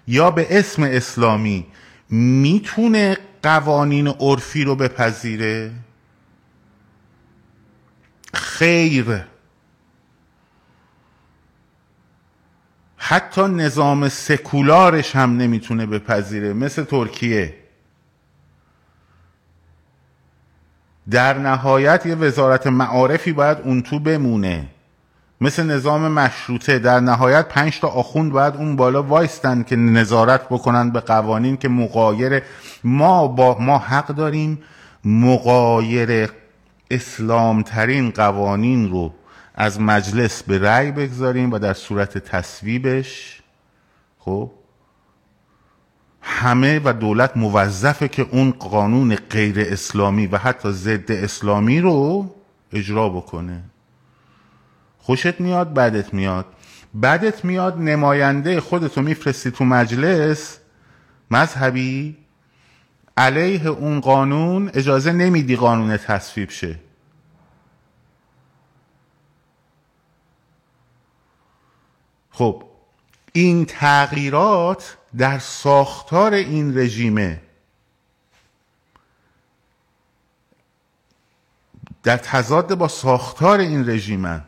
[0.07, 1.65] یا به اسم اسلامی
[2.09, 5.71] می‌تونه قوانین عرفی رو بپذیره؟
[8.33, 9.25] خیر.
[13.09, 16.53] حتی نظام سکولارش هم نمی‌تونه بپذیره.
[16.53, 17.53] مثل ترکیه.
[21.09, 24.67] در نهایت یه وزارت معارفی باید اون تو بمونه.
[25.41, 26.79] مثل نظام مشروطه.
[26.79, 31.69] در نهایت پنج تا آخوند باید اون بالا وایستن که نظارت بکنن به قوانین که
[31.69, 32.41] مقایر
[32.83, 34.59] ما با ما حق داریم
[35.05, 36.29] مقایر
[36.91, 39.13] اسلام ترین قوانین رو
[39.57, 43.41] از مجلس به رأی بگذاریم و در صورت تصویبش
[44.19, 44.51] خب
[46.21, 52.29] همه و دولت موظفه که اون قانون غیر اسلامی و حتی ضد اسلامی رو
[52.73, 53.63] اجرا بکنه.
[54.99, 56.45] خوشت میاد؟ بدت میاد.
[57.01, 60.59] بدت میاد نماینده خودتو میفرستی تو مجلس
[61.31, 62.17] مذهبی
[63.17, 66.79] علیه اون قانون اجازه نمیدی قانون تصویب شه.
[72.37, 72.63] خب
[73.33, 77.41] این تغییرات در ساختار این رژیمه.
[82.03, 84.43] در تضاد با ساختار این رژیمن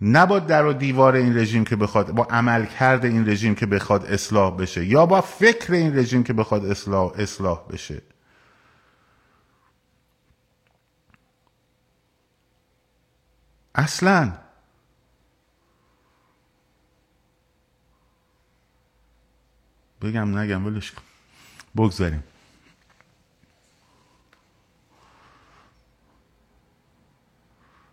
[0.00, 3.66] نه با در و دیوار این رژیم که بخواد با عمل کرده این رژیم که
[3.66, 8.02] بخواد اصلاح بشه یا با فکر این رژیم که بخواد اصلاح اصلاح بشه.
[13.74, 14.32] اصلا
[20.02, 20.92] بگم نگم ولش
[21.76, 22.24] بگذاریم.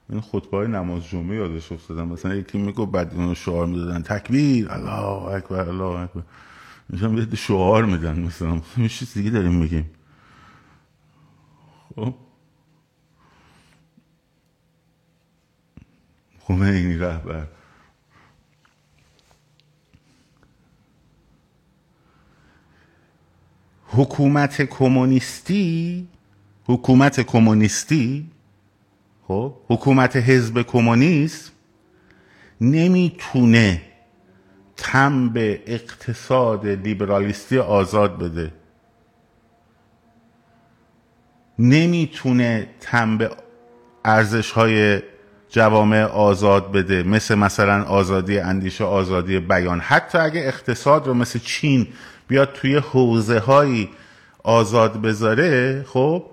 [0.10, 4.02] این خطبه های نماز جمعه یادش افتادم مثلا یکی میگو بعد اونو شعار می‌دادن.
[4.02, 4.72] تکبیر.
[4.72, 6.22] الله اکبر الله اکبر.
[6.90, 8.62] میشم یه شعار میدن مثلا.
[8.88, 9.92] چیز دیگه داریم میگیم.
[11.96, 12.14] خب.
[16.40, 17.48] خمینی رهبر.
[23.88, 26.08] حکومت کمونیستی
[26.66, 28.28] حکومت کمونیستی
[29.28, 31.52] خب حکومت حزب کمونیسم
[32.62, 33.82] نمی‌تونه
[34.78, 38.54] تم به اقتصاد لیبرالیستی آزاد بده.
[41.60, 43.30] نمی‌تونه تم به
[44.06, 45.02] ارزش های
[45.50, 49.80] جوامع آزاد بده مثل مثلا آزادی اندیشه آزادی بیان.
[49.80, 51.88] حتی اگه اقتصاد رو مثل چین
[52.28, 53.90] بیاد توی حوزه هایی
[54.44, 56.26] آزاد بذاره خب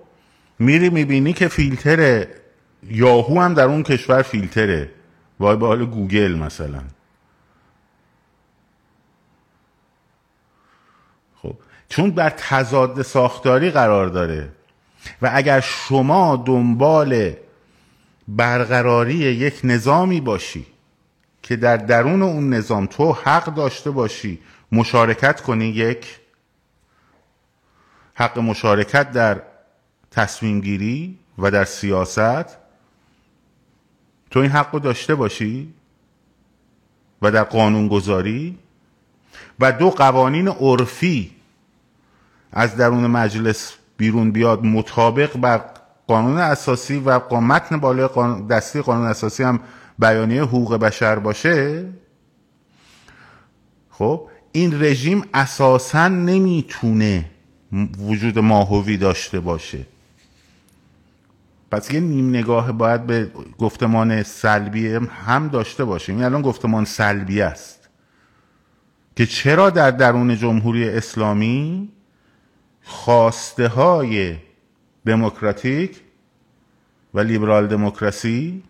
[0.58, 2.26] میری می‌بینی که فیلتر
[2.90, 4.90] یاهو هم در اون کشور فیلتره.
[5.40, 6.82] وای به حال گوگل مثلا.
[11.42, 11.54] خب
[11.88, 14.48] چون بر تضاد ساختاری قرار داره
[15.22, 17.32] و اگر شما دنبال
[18.28, 20.66] برقراری یک نظامی باشی
[21.42, 24.38] که در درون اون نظام تو حق داشته باشی
[24.74, 26.18] مشارکت کنی یک
[28.14, 29.42] حق مشارکت در
[30.10, 32.58] تصمیم گیری و در سیاست.
[34.30, 35.74] تو این حق رو داشته باشی
[37.22, 38.58] و در قانون گذاری
[39.60, 41.30] و دو قوانین عرفی
[42.52, 45.64] از درون مجلس بیرون بیاد مطابق بر
[46.06, 49.60] قانون اساسی و متن بالای قانون دستی قانون اساسی هم
[49.98, 51.88] بیانیه حقوق بشر باشه.
[53.90, 57.30] خب این رژیم اساسا نمی‌تونه
[57.98, 59.86] وجود ماهوی داشته باشه.
[61.70, 64.88] پس یه نیم نگاه باید به گفتمان سلبی
[65.26, 66.14] هم داشته باشیم.
[66.14, 67.88] این الان گفتمان سلبی است.
[69.16, 71.88] که چرا در درون جمهوری اسلامی
[72.84, 74.36] خواسته های
[75.06, 76.00] دموکراتیک
[77.14, 78.62] و لیبرال دموکراسی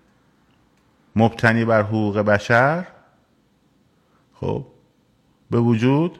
[1.17, 2.87] مبتنی بر حقوق بشر؟
[4.35, 4.67] خب
[5.55, 6.19] به وجود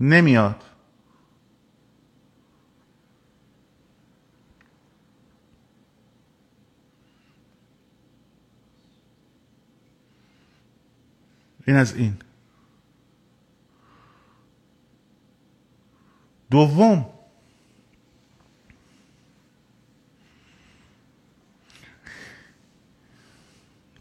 [0.00, 0.64] نمیاد.
[11.66, 12.16] این از این.
[16.50, 17.06] دوم.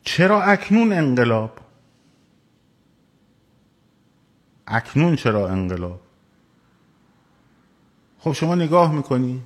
[0.04, 1.65] چرا اکنون انقلاب؟
[4.68, 6.00] اکنون چرا انقلاب؟
[8.20, 9.42] خب شما نگاه می‌کنی.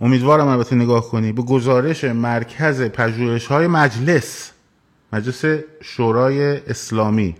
[0.00, 1.32] امیدوارم البته نگاه کنی.
[1.32, 4.52] به گزارش مرکز پژوهش های مجلس
[5.12, 5.44] مجلس
[5.82, 7.36] شورای اسلامی.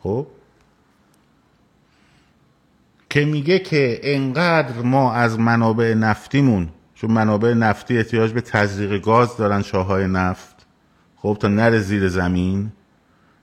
[0.00, 0.26] خب؟
[3.10, 9.36] که میگه که انقدر ما از منابع نفتیمون چون منابع نفتی احتیاج به تزریق گاز
[9.36, 10.66] دارن شاههای نفت.
[11.16, 12.72] خب تا نره زیر زمین.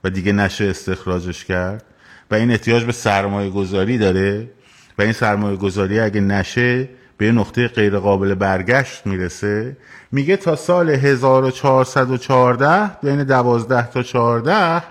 [0.03, 1.83] و دیگه نشه استخراجش کرد.
[2.31, 4.49] و این احتیاج به سرمایه گذاری داره.
[4.97, 9.77] و این سرمایه گذاری اگه نشه به نقطه غیر قابل برگشت می‌رسه.
[10.11, 14.83] میگه تا سال 1414 بین 12 تا 14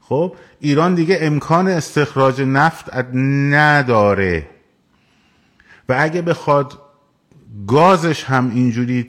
[0.00, 4.46] خب ایران دیگه امکان استخراج نفت نداره.
[5.88, 6.78] و اگه بخواد
[7.66, 9.08] گازش هم اینجوری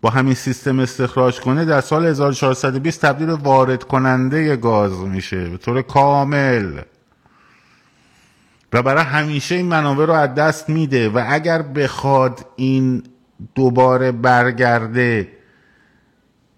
[0.00, 5.82] با همین سیستم استخراج کنه در سال 1420 تبدیل وارد کننده گاز میشه به طور
[5.82, 6.80] کامل.
[8.72, 13.02] و برای همیشه این منابع رو از دست میده و اگر بخواد این
[13.54, 15.28] دوباره برگرده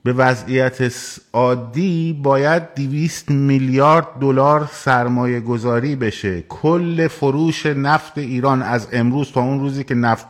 [0.05, 0.93] به وضعیت
[1.33, 6.43] عادی باید دویست میلیارد دلار سرمایه گذاری بشه.
[6.49, 10.27] کل فروش نفت ایران از امروز تا اون روزی که نفت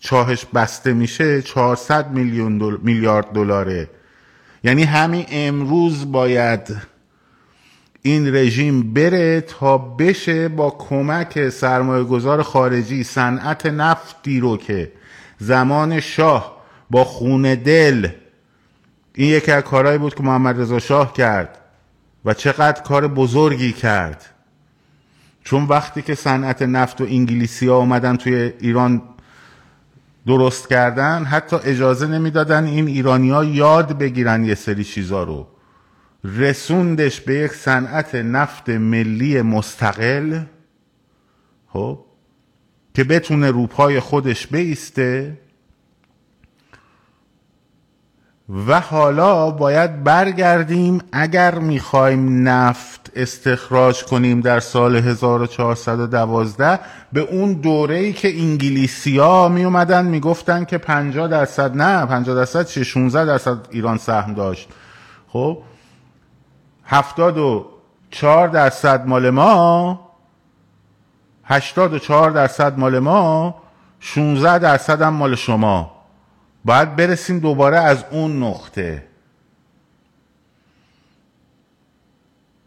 [0.00, 3.90] چاهش بسته میشه 400 میلیون میلیارد دلاره.
[4.64, 6.76] یعنی همین امروز باید
[8.02, 14.92] این رژیم بره تا بشه با کمک سرمایه گذار خارجی صنعت نفتی رو که
[15.38, 16.58] زمان شاه
[16.90, 18.08] با خون دل
[19.14, 21.58] این یکی از کارهایی بود که محمد رضا شاه کرد
[22.24, 24.24] و چقدر کار بزرگی کرد.
[25.44, 29.02] چون وقتی که صنعت نفت و انگلیسی ها اومدن توی ایران
[30.28, 35.46] درست کردن حتی اجازه نمی‌دادن این ایرانی ها یاد بگیرن یه سری چیزا رو.
[36.24, 40.40] رسوندش به یک صنعت نفت ملی مستقل
[41.66, 42.04] خب
[42.94, 45.38] که بتونه روپای خودش بیسته.
[48.48, 56.78] و حالا باید برگردیم اگر می‌خوایم نفت استخراج کنیم در سال 1412
[57.12, 62.36] به اون دوره ای که انگلیسی ها می اومدن می‌گفتن که 50 درصد نه 50
[62.36, 64.68] درصد چه 16 درصد ایران سهم داشت.
[65.28, 65.58] خب
[66.84, 70.00] 74 درصد مال ما
[71.44, 73.54] 84 درصد مال ما
[74.00, 75.97] 16 درصد هم مال شما.
[76.68, 79.04] باید برسیم دوباره از اون نقطه.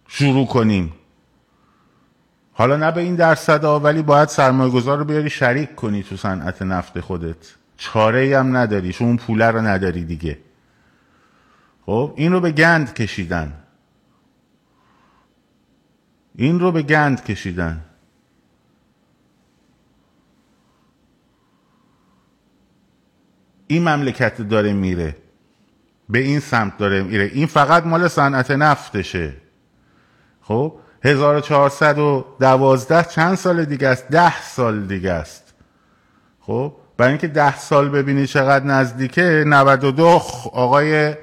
[0.07, 0.93] شروع کنیم.
[2.53, 6.17] حالا نه به این درصد ها ولی باید سرمایه گذار رو بیاری شریک کنی تو
[6.17, 7.35] صنعت نفت خودت.
[7.77, 10.37] چاره هم نداری چون اون پوله رو نداری دیگه.
[11.85, 13.53] خب این رو به گند کشیدن.
[16.35, 17.81] این رو به گند کشیدن.
[23.71, 25.15] این مملکت داره میره
[26.09, 27.23] به این سمت داره میره.
[27.23, 29.33] این فقط مال صنعت نفتشه.
[30.41, 35.53] خب 1412 چند سال دیگه است؟ ده سال دیگه است.
[36.39, 40.21] خب برای اینکه ده سال ببینی چقدر نزدیکه 92
[40.53, 41.15] آقای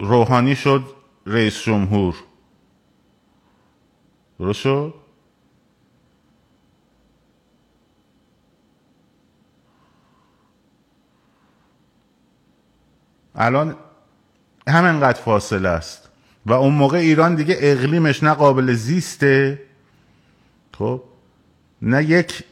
[0.00, 0.84] روحانی شد
[1.26, 2.14] رئیس جمهور.
[4.38, 4.94] درست شد؟
[13.38, 13.76] الان
[14.68, 16.08] همینقدر فاصله است.
[16.46, 19.58] و اون موقع ایران دیگه اقلیمش نه قابل زیسته.
[20.78, 21.02] خب؟
[21.82, 22.44] نه یک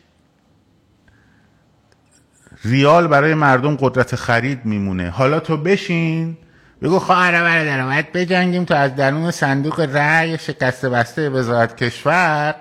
[2.65, 5.11] ریال برای مردم قدرت خرید میمونه.
[5.11, 6.37] حالا تو بشین
[6.83, 12.55] بگو خواهر برادر باید بجنگیم تو از درون صندوق رأی شکسته بسته وزارت کشور.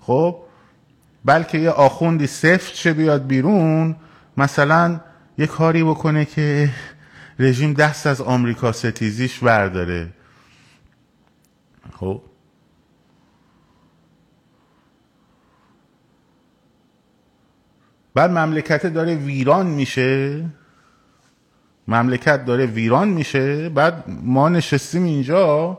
[0.00, 0.36] خب؟
[1.24, 3.96] بلکه یه آخوندی سفت شه بیاد بیرون
[4.36, 5.00] مثلا
[5.38, 6.70] یه کاری بکنه که
[7.38, 10.12] رژیم دست از آمریکا ستیزیش برداره.
[11.92, 12.22] خب.
[18.14, 20.44] بعد مملکت داره ویران میشه.
[21.88, 23.68] مملکت داره ویران میشه.
[23.68, 25.78] بعد ما نشستیم اینجا.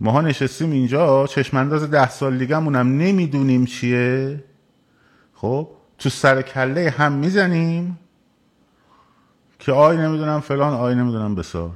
[0.00, 1.26] ماها نشستیم اینجا.
[1.26, 4.44] چشمانداز ده سال دیگه هم نمی‌دونیم چیه.
[5.34, 5.68] خب.
[5.98, 7.98] تو سر کله هم می‌زنیم.
[9.62, 11.70] که آی نمی‌دونم فلان آی نمی‌دونم بسار.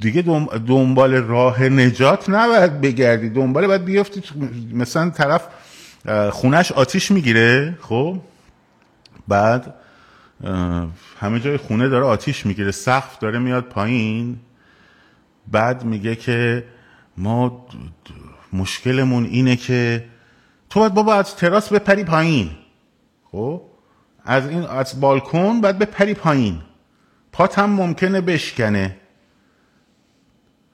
[0.00, 0.22] دیگه
[0.66, 3.30] دنبال راه نجات نباید بگردی.
[3.30, 4.22] دنبال باید بیافتی
[4.72, 5.48] مثلا طرف
[6.30, 8.20] خونش آتیش می‌گیره خب؟
[9.28, 9.74] بعد
[11.20, 14.38] همه جای خونه داره آتیش می‌گیره سقف داره میاد پایین.
[15.46, 16.64] بعد میگه که
[17.16, 17.66] ما
[18.52, 20.04] مشکلمون اینه که
[20.70, 22.50] تو باید بابا از تراس بپری پایین.
[23.32, 23.62] خب؟
[24.28, 26.58] از این از بالکن باید بپری پایین.
[27.32, 28.96] پات هم ممکنه بشکنه.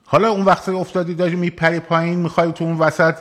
[0.04, 3.14] حالا اون وقت افتادی داری میپری پایین می‌خوای تو اون وسط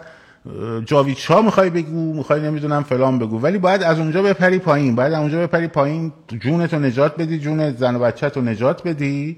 [0.85, 3.39] جاویچا می‌خوای بگو می‌خوای نمی‌دونم فلان بگو.
[3.39, 4.95] ولی باید از اونجا بپری پایین.
[4.95, 9.37] باید از اونجا بپری پایین جونتو نجات بدی جون زن و بچه نجات بدی.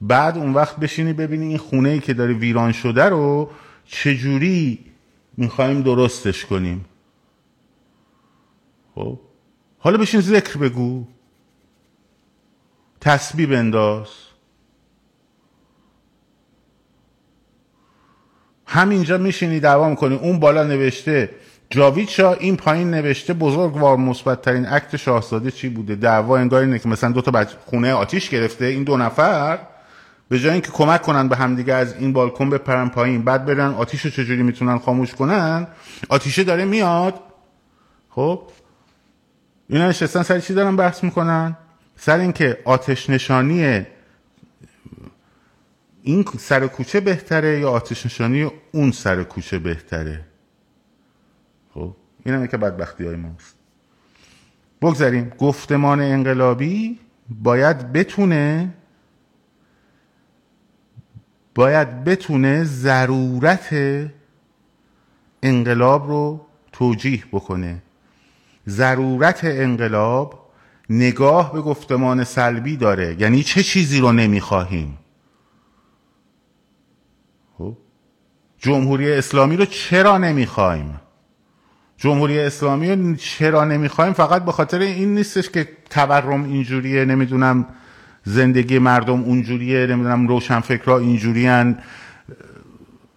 [0.00, 3.50] بعد اون وقت بشینی ببینی این خونه ای که داره ویران شده رو
[3.84, 4.78] چجوری
[5.36, 6.84] می‌خوایم درستش کنیم.
[8.94, 9.18] خب؟
[9.78, 11.04] حالا بشین ذکر بگو.
[13.00, 14.08] تسبیح بنداز.
[18.66, 20.14] همینجا میشینی دعوا می‌کنی.
[20.14, 21.30] اون بالا نوشته
[21.70, 26.78] جاوید شاه این پایین نوشته بزرگوار مثبت ترین عکت شاهزاده چی بوده؟ دعوا انگار اینه
[26.78, 29.58] که مثلا دو تا بچه خونه آتیش گرفته این دو نفر
[30.28, 34.00] به جای اینکه کمک کنن به همدیگه از این بالکن بپرن پایین بعد برن آتیش
[34.00, 35.66] رو چجوری می‌تونن خاموش کنن؟
[36.08, 37.14] آتیشه داره میاد.
[38.10, 38.42] خب؟
[39.68, 41.56] اینا نشستن سر چی دارن بحث می‌کنن؟
[41.96, 43.86] سر اینکه آتش نشانی
[46.02, 50.24] این سر کوچه بهتره یا آتش نشانی اون سر کوچه بهتره؟
[51.74, 53.56] خب این همه که بدبختی های ماست.
[54.82, 56.98] بگذاریم گفتمان انقلابی
[57.28, 58.74] باید بتونه
[61.54, 63.68] باید بتونه ضرورت
[65.42, 67.82] انقلاب رو توجیه بکنه.
[68.68, 70.50] ضرورت انقلاب
[70.90, 73.16] نگاه به گفتمان سلبی داره.
[73.18, 74.98] یعنی چه چیزی رو نمی‌خواهیم؟
[77.58, 77.76] خب؟
[78.58, 81.00] جمهوری اسلامی رو چرا نمی‌خوایم
[81.96, 87.66] جمهوری اسلامی رو چرا نمی‌خوایم فقط به خاطر این نیستش که تورم اینجوریه نمی‌دونم
[88.24, 91.78] زندگی مردم اونجوریه نمی‌دونم روشن فکرها اینجوریان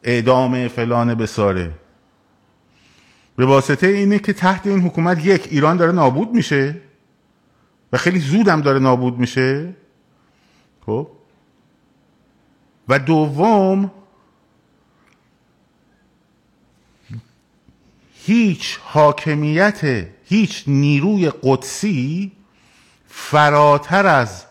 [0.03, 1.71] اعدام فلان بساره.
[3.39, 6.75] به واسطه اینه که تحت این حکومت یک ایران داره نابود میشه
[7.93, 9.75] و خیلی زودم داره نابود میشه.
[10.85, 11.07] خب؟
[12.87, 13.91] و دوم
[18.13, 22.31] هیچ حاکمیت هیچ نیروی قدسی
[23.07, 24.45] فراتر از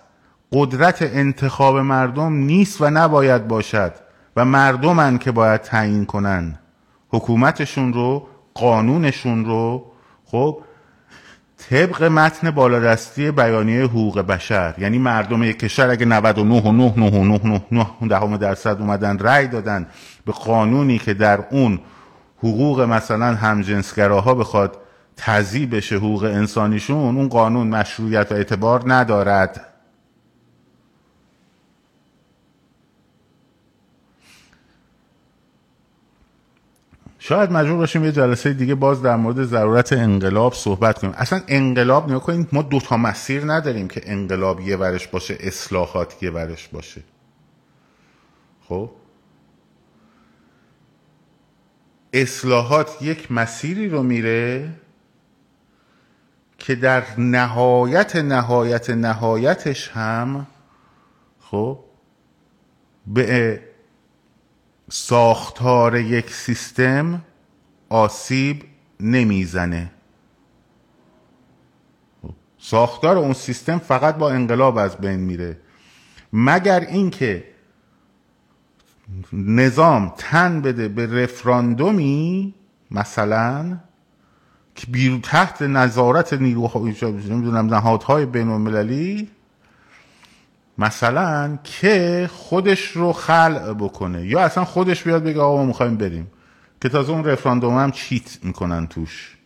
[0.53, 3.95] قدرت انتخاب مردم نیست و نباید باشد
[4.37, 6.59] و مردمن که باید تعیین کنن
[7.09, 8.29] حکومتشون رو
[8.59, 9.85] قانونشون رو
[10.25, 10.59] خب
[11.71, 17.41] طبق متن بالادستی بیانیه حقوق بشر یعنی مردم یک کشور اگه 99 و 9 9
[17.45, 19.87] 9 9 دهم درصد اومدن رأی دادن
[20.27, 21.81] به قانونی که در اون
[22.39, 24.77] حقوق مثلا همجنسگراها بخواد
[25.17, 29.68] تضییع بشه حقوق انسانیشون اون قانون مشروعیت و اعتبار ندارد.
[37.29, 41.15] شاید مجبور باشیم یه جلسه دیگه باز در مورد ضرورت انقلاب صحبت کنیم.
[41.17, 46.31] اصلا انقلاب نیا کنید ما دوتا مسیر نداریم که انقلاب یه ورش باشه اصلاحات یه
[46.31, 47.01] ورش باشه.
[48.69, 48.91] خب؟
[52.13, 54.71] اصلاحات یک مسیری رو میره
[56.59, 60.47] که در نهایت نهایت نهایتش هم
[61.41, 61.79] خب
[63.07, 63.68] به
[64.89, 67.23] ساختار یک سیستم
[67.89, 68.65] آسیب
[69.01, 69.91] نمی‌زنه.
[72.59, 75.59] ساختار اون سیستم فقط با انقلاب از بین میره.
[76.33, 77.45] مگر اینکه
[79.33, 82.55] نظام تن بده به رفراندومی
[82.91, 83.79] مثلا
[84.75, 86.95] که بیرو تحت نظارت نیروهای
[87.53, 89.31] نهادهای بین المللی
[90.79, 94.27] مثلا که خودش رو خلع بکنه.
[94.27, 96.31] یا اصلا خودش بیاد بگه آقا ما می‌خوایم بریم.
[96.81, 99.37] که تازه اون رفراندوم هم چیت می‌کنن توش.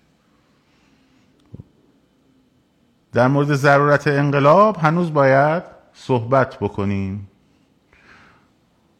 [3.12, 5.62] در مورد ضرورت انقلاب هنوز باید
[5.94, 7.28] صحبت بکنیم.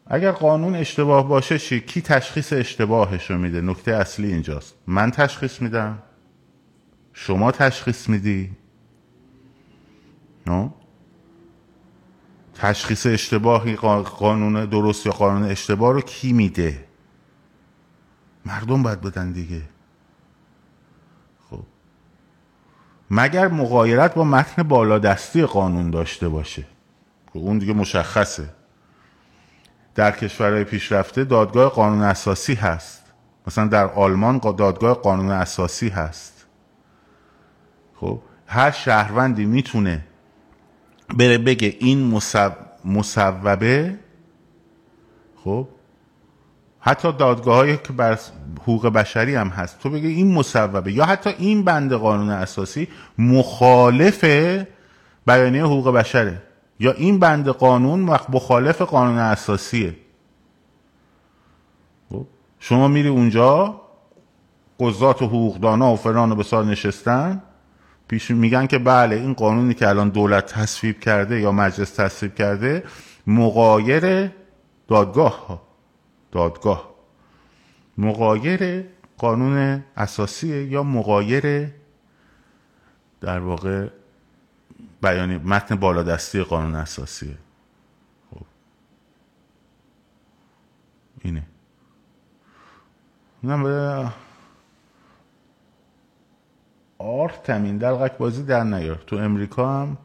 [0.07, 4.75] اگر قانون اشتباه باشه چی؟ کی تشخیص اشتباهش رو میده؟ نکته اصلی اینجاست.
[4.87, 5.99] من تشخیص میدم.
[7.13, 8.51] شما تشخیص میدی.
[10.47, 10.69] نو؟
[12.55, 16.85] تشخیص اشتباهی قانون درست یا قانون اشتباه رو کی میده؟
[18.45, 19.61] مردم باید بدن دیگه.
[21.49, 21.63] خب.
[23.11, 26.65] مگر مقایرت با متن بالادستی قانون داشته باشه؟
[27.33, 28.49] اون دیگه مشخصه.
[29.95, 33.03] در کشورهای پیشرفته دادگاه قانون اساسی هست.
[33.47, 36.45] مثلا در آلمان دادگاه قانون اساسی هست.
[37.95, 40.05] خب هر شهروندی می‌تونه
[41.17, 42.21] بره بگه این
[42.85, 43.95] مصوبه
[45.43, 45.67] خب؟
[46.79, 48.19] حتی دادگاه هایی که بر
[48.61, 49.79] حقوق بشری هم هست.
[49.79, 52.87] تو بگه این مصوبه یا حتی این بند قانون اساسی
[53.17, 54.23] مخالف
[55.25, 56.41] بیانیه حقوق بشره.
[56.79, 57.99] یا این بند قانون
[58.29, 59.95] مخالف قانون اساسیه.
[62.09, 62.25] خب؟
[62.59, 63.81] شما میری اونجا
[64.79, 67.41] قضات و حقوقدانا و فلان و بسار نشستن.
[68.13, 72.83] پیش میگن که بله این قانونی که الان دولت تصویب کرده یا مجلس تصویب کرده
[73.27, 74.31] مقایر
[74.87, 75.61] دادگاه ها
[76.31, 76.93] دادگاه.
[77.97, 78.85] مقایر
[79.17, 81.71] قانون اساسیه یا مقایر
[83.21, 83.87] در واقع
[85.01, 87.37] بیانی متن بالادستی قانون اساسیه
[88.31, 88.45] خب.
[91.21, 91.43] اینه.
[97.03, 99.03] آرت تمین دلغک بازی در نیار.
[99.07, 99.97] تو امریکا هم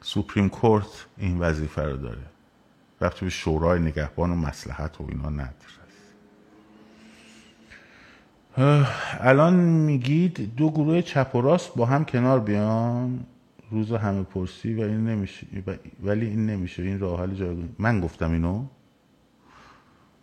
[0.00, 2.22] سوپریم کورت این وظیفه رو داره.
[3.00, 5.78] وقتی به شورای نگهبان و مسلحت و اینا نداره
[9.20, 13.26] الان میگید دو گروه چپ و راست با هم کنار بیان.
[13.70, 15.46] روز همه پرسی و این نمیشه
[16.02, 16.82] ولی این نمیشه.
[16.82, 18.64] این راه حل جایگزین من گفتم اینو.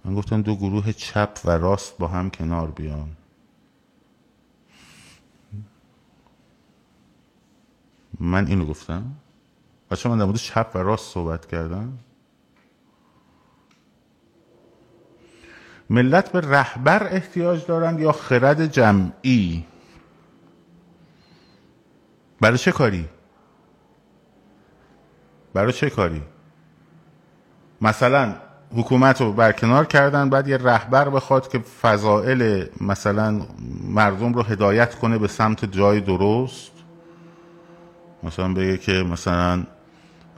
[0.06, 3.10] من گفتم دو گروه چپ و راست با هم کنار بیان.
[8.26, 9.04] من اینو گفتم.
[9.92, 11.98] بچه من در مورد چپ و راست صحبت کردم.
[15.90, 19.66] ملت به رهبر احتیاج دارند یا خرد جمعی؟
[22.42, 23.10] برای چه کاری؟
[25.54, 26.22] برای چه کاری؟
[27.82, 28.36] مثلا
[28.76, 33.42] حکومت رو برکنار کردن بعد یه رهبر بخواد که فضائل مثلا
[33.84, 36.75] مردم رو هدایت کنه به سمت جای درست؟
[38.26, 39.64] مثلا بگه که مثلا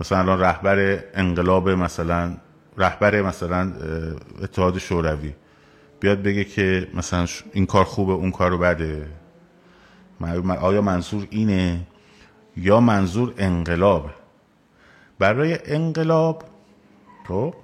[0.02, 2.38] مثلا رهبر انقلاب مثلا
[2.78, 3.74] رهبر مثلا
[4.42, 5.34] اتحاد شوروی.
[6.00, 9.08] بیاد بگه که مثلا این کار خوبه اون کارو بده.
[10.62, 11.88] آیا منظور اینه؟
[12.58, 14.10] یا منظور انقلاب؟
[15.20, 16.44] برای انقلاب
[17.28, 17.56] تو خب؟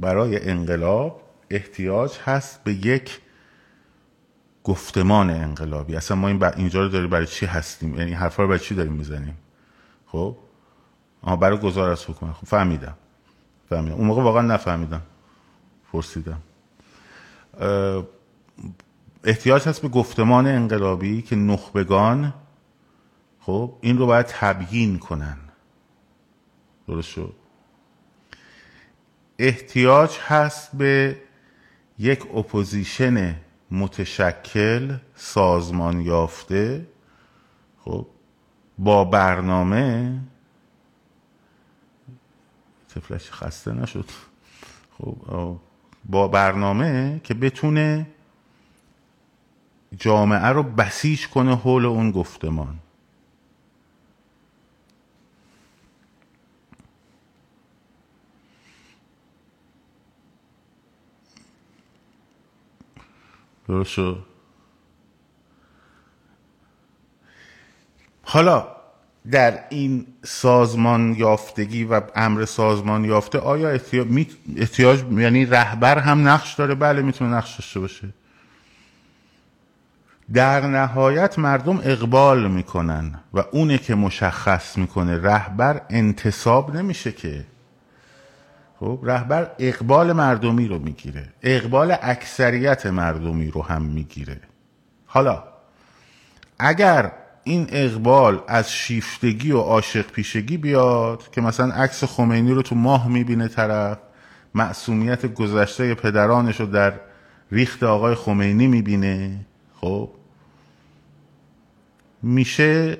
[0.00, 3.20] برای انقلاب احتیاج هست به یک
[4.64, 5.96] گفتمان انقلابی.
[5.96, 8.92] اصلا ما این اینجا رو داریم برای چی هستیم؟ یعنی حرفا رو برای چی داریم
[8.92, 9.36] می‌زنیم؟
[10.06, 10.36] خب؟
[11.22, 12.34] آها برای گذار از حکومت.
[12.34, 12.94] خب فهمیدم.
[13.68, 13.94] فهمیدم.
[13.94, 15.02] اون موقع واقعا نفهمیدم.
[15.92, 16.40] پرسیدم.
[19.24, 22.34] احتیاج هست به گفتمان انقلابی که نخبگان
[23.40, 25.36] خب این رو باید تبیین کنن.
[26.88, 27.34] درست شد.
[29.38, 31.16] احتیاج هست به
[31.98, 33.36] یک opposition
[33.70, 36.86] متشکل سازمان یافته.
[37.84, 38.06] خب
[38.78, 40.20] با برنامه
[42.94, 44.04] تفلش خسته نشد.
[44.98, 45.56] خب
[46.04, 48.06] با برنامه که بتونه
[49.96, 52.78] جامعه رو بسیج کنه حول اون گفتمان.
[63.70, 64.24] درست شد.
[68.22, 68.68] حالا
[69.30, 73.68] در این سازمان یافتگی و امر سازمان یافته آیا
[74.56, 78.08] احتیاج, یعنی رهبر هم نقش داره؟ بله می‌تونه نقش داشته باشه.
[80.32, 87.46] در نهایت مردم اقبال می‌کنن و اونه که مشخص می‌کنه رهبر انتصاب نمیشه که
[88.80, 91.28] خب رهبر اقبال مردمی رو می‌گیره.
[91.42, 94.40] اقبال اکثریت مردمی رو هم می‌گیره.
[95.06, 95.44] حالا
[96.58, 97.12] اگر
[97.44, 103.08] این اقبال از شیفتگی و عاشق پیشگی بیاد که مثلا عکس خمینی رو تو ماه
[103.08, 103.98] می‌بینه طرف
[104.54, 106.92] معصومیت گذشته پدرانش رو در
[107.52, 109.46] ریخت آقای خمینی می‌بینه
[109.80, 110.10] خب
[112.22, 112.98] میشه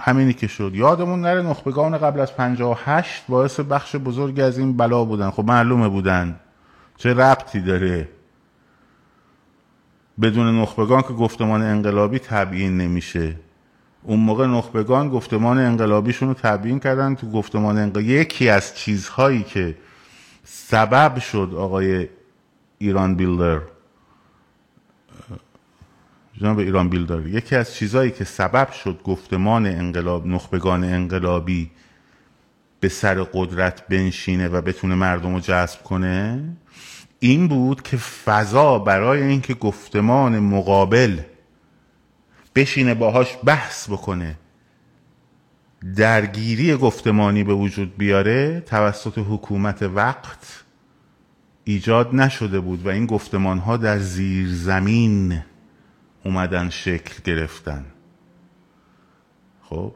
[0.00, 0.70] همینی که شد.
[0.74, 5.30] یادمون نره نخبگان قبل از 58 باعث بخش بزرگی از این بلا بودن.
[5.30, 6.40] خب معلومه بودن.
[6.96, 8.08] چه ربطی داره؟
[10.20, 13.36] بدون نخبگان که گفتمان انقلابی تبیین نمیشه.
[14.02, 19.76] اون موقع نخبگان گفتمان انقلابیشون رو تبیین کردن تو گفتمان انقلابی یکی از چیزهایی که
[20.44, 22.08] سبب شد آقای
[22.78, 23.60] ایران بیلدر.
[26.40, 31.70] جناب ایران بیلدر یکی از چیزهایی که سبب شد گفتمان انقلاب نخبگان انقلابی
[32.80, 36.44] به سر قدرت بنشینه و بتونه مردم رو جذب کنه
[37.18, 41.18] این بود که فضا برای اینکه گفتمان مقابل
[42.54, 44.38] بشینه باهاش بحث بکنه
[45.96, 50.64] درگیری گفتمانی به وجود بیاره توسط حکومت وقت
[51.64, 55.42] ایجاد نشده بود و این گفتمان ها در زیر زمین
[56.24, 57.84] اومدن شکل گرفتن.
[59.62, 59.94] خب؟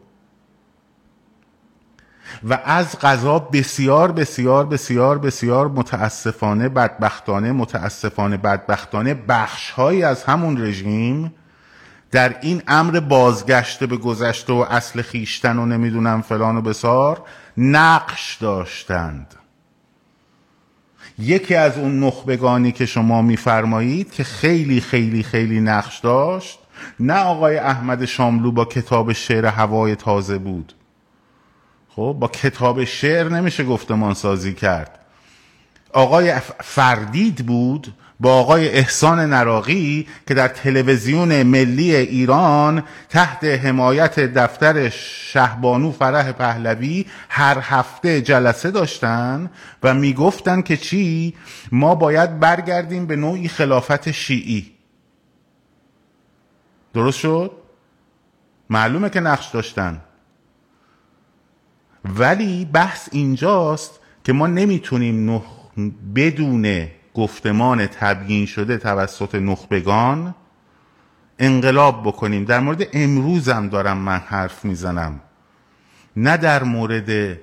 [2.44, 11.34] و از غذا بسیار بسیار بسیار بسیار متاسفانه بدبختانه متاسفانه بدبختانه بخشهایی از همون رژیم
[12.10, 17.22] در این امر بازگشته به گذشته و اصل خیشتن و نمی‌دونم فلان و بسار
[17.56, 19.34] نقش داشتند.
[21.18, 26.58] یکی از اون نخبگانی که شما میفرمایید که خیلی خیلی خیلی نقش داشت
[27.00, 30.72] نه آقای احمد شاملو با کتاب شعر هوای تازه بود.
[31.88, 34.98] خب با کتاب شعر نمیشه گفتمان سازی کرد.
[35.92, 44.88] آقای فردید بود با آقای احسان نراقی که در تلویزیون ملی ایران تحت حمایت دفتر
[44.88, 49.50] شهبانو فرح پهلوی هر هفته جلسه داشتن
[49.82, 51.34] و می‌گفتن که چی؟
[51.72, 54.72] ما باید برگردیم به نوعی خلافت شیعی.
[56.94, 57.50] درست شد؟
[58.70, 60.00] معلومه که نقش داشتن.
[62.04, 65.42] ولی بحث اینجاست که ما نمی‌تونیم
[66.14, 70.34] بدون گفتمان تبیین شده توسط نخبگان
[71.38, 72.44] انقلاب بکنیم.
[72.44, 75.20] در مورد امروزم دارم من حرف می‌زنم.
[76.16, 77.38] نه در مورد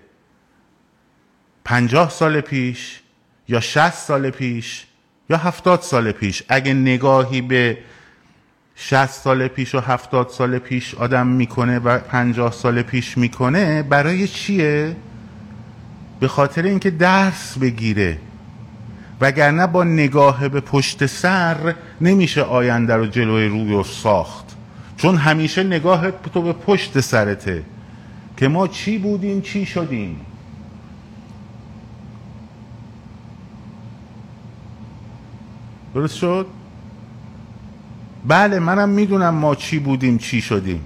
[1.65, 2.99] پنجاه سال پیش
[3.47, 4.85] یا شست سال پیش
[5.29, 6.43] یا هفتاد سال پیش.
[6.49, 7.77] اگه نگاهی به
[8.75, 14.27] شست سال پیش و هفتاد سال پیش آدم می‌کنه و پنجاه سال پیش می‌کنه برای
[14.27, 14.95] چیه؟
[16.19, 18.17] به خاطر اینکه درس بگیره.
[19.21, 24.45] وگرنه با نگاه به پشت سر نمیشه آینده رو جلوی روی و ساخت.
[24.97, 27.63] چون همیشه نگاه تو به پشت سرته
[28.37, 30.25] که ما چی بودیم چی شدیم.
[35.93, 36.47] درست شد؟
[38.27, 40.81] بله منم می‌دونم ما چی بودیم چی شدیم.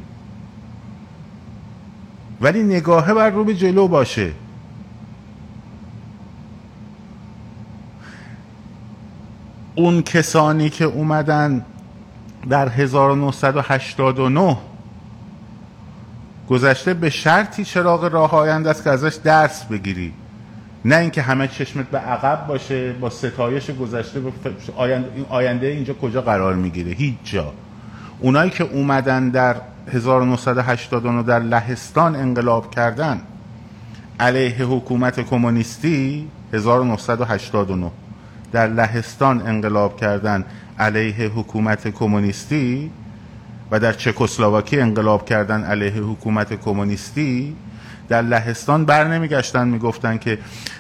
[2.42, 4.32] ولی نگاهه بر رو به جلو باشه.
[9.76, 11.66] اون کسانی که اومدن
[12.50, 14.58] در 1989
[16.50, 20.14] گذشته به شرطی چراغ راه آینده است که ازش درس بگیری.
[20.86, 24.22] نه اینکه همه چشمت به عقب باشه با ستایش گذشته
[24.76, 27.54] آینده, آینده اینجا کجا قرار می‌گیره؟ هیچ جا.
[28.20, 29.56] اونایی که اومدن در
[29.94, 33.22] 1989 در لهستان انقلاب کردن
[34.20, 37.92] علیه حکومت کمونیستی 1989
[38.52, 40.46] در لهستان انقلاب کردن
[40.80, 42.92] علیه حکومت کمونیستی
[43.72, 47.56] و در چکسلواکی انقلاب کردن علیه حکومت کمونیستی
[48.10, 50.38] در لهستان بر نمیگشتن می‌گفتن که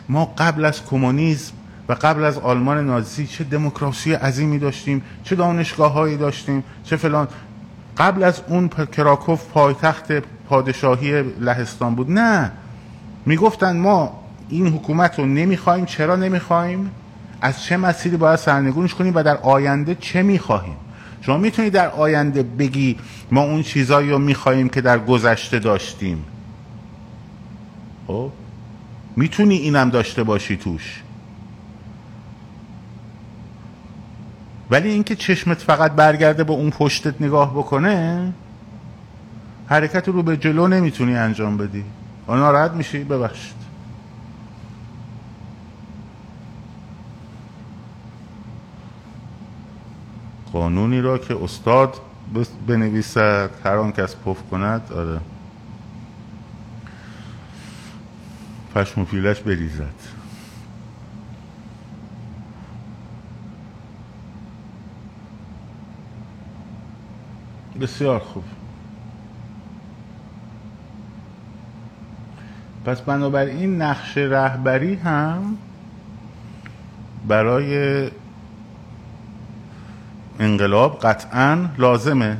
[0.09, 1.53] ما قبل از کمونیسم
[1.89, 7.27] و قبل از آلمان نازی چه دموکراسی عظیمی داشتیم چه دانشگاه هایی داشتیم چه فلان.
[7.97, 10.11] قبل از اون کراکوف پایتخت
[10.49, 12.11] پادشاهی لهستان بود.
[12.11, 12.51] نه.
[13.25, 16.91] می‌گفتن ما این حکومت رو نمی‌خوایم چرا نمی‌خوایم؟
[17.41, 20.77] از چه مسیری باید سرنگونش کنیم و در آینده چه می‌خواهیم؟
[21.21, 22.97] شما می‌تونید در آینده بگی
[23.31, 26.25] ما اون چیزایی رو می‌خواهیم که در گذشته داشتیم.
[28.07, 28.31] خب؟
[29.15, 31.01] می‌تونی اینم داشته باشی توش.
[34.69, 38.33] ولی اینکه چشمت فقط برگرده به اون پشتت نگاه بکنه
[39.67, 41.83] حرکت رو به جلو نمی‌تونی انجام بدی.
[42.27, 43.64] ناراحت میشی؟ ببخشید.
[50.55, 51.95] قانونی را که استاد
[52.67, 55.19] بنویسد هر آن کس پف کند آره.
[58.75, 59.93] پشم و پیلش بریزد.
[67.81, 68.43] بسیار خوب.
[72.85, 75.57] پس بنابراین نقش رهبری هم
[77.27, 78.09] برای
[80.39, 82.37] انقلاب قطعا لازمه.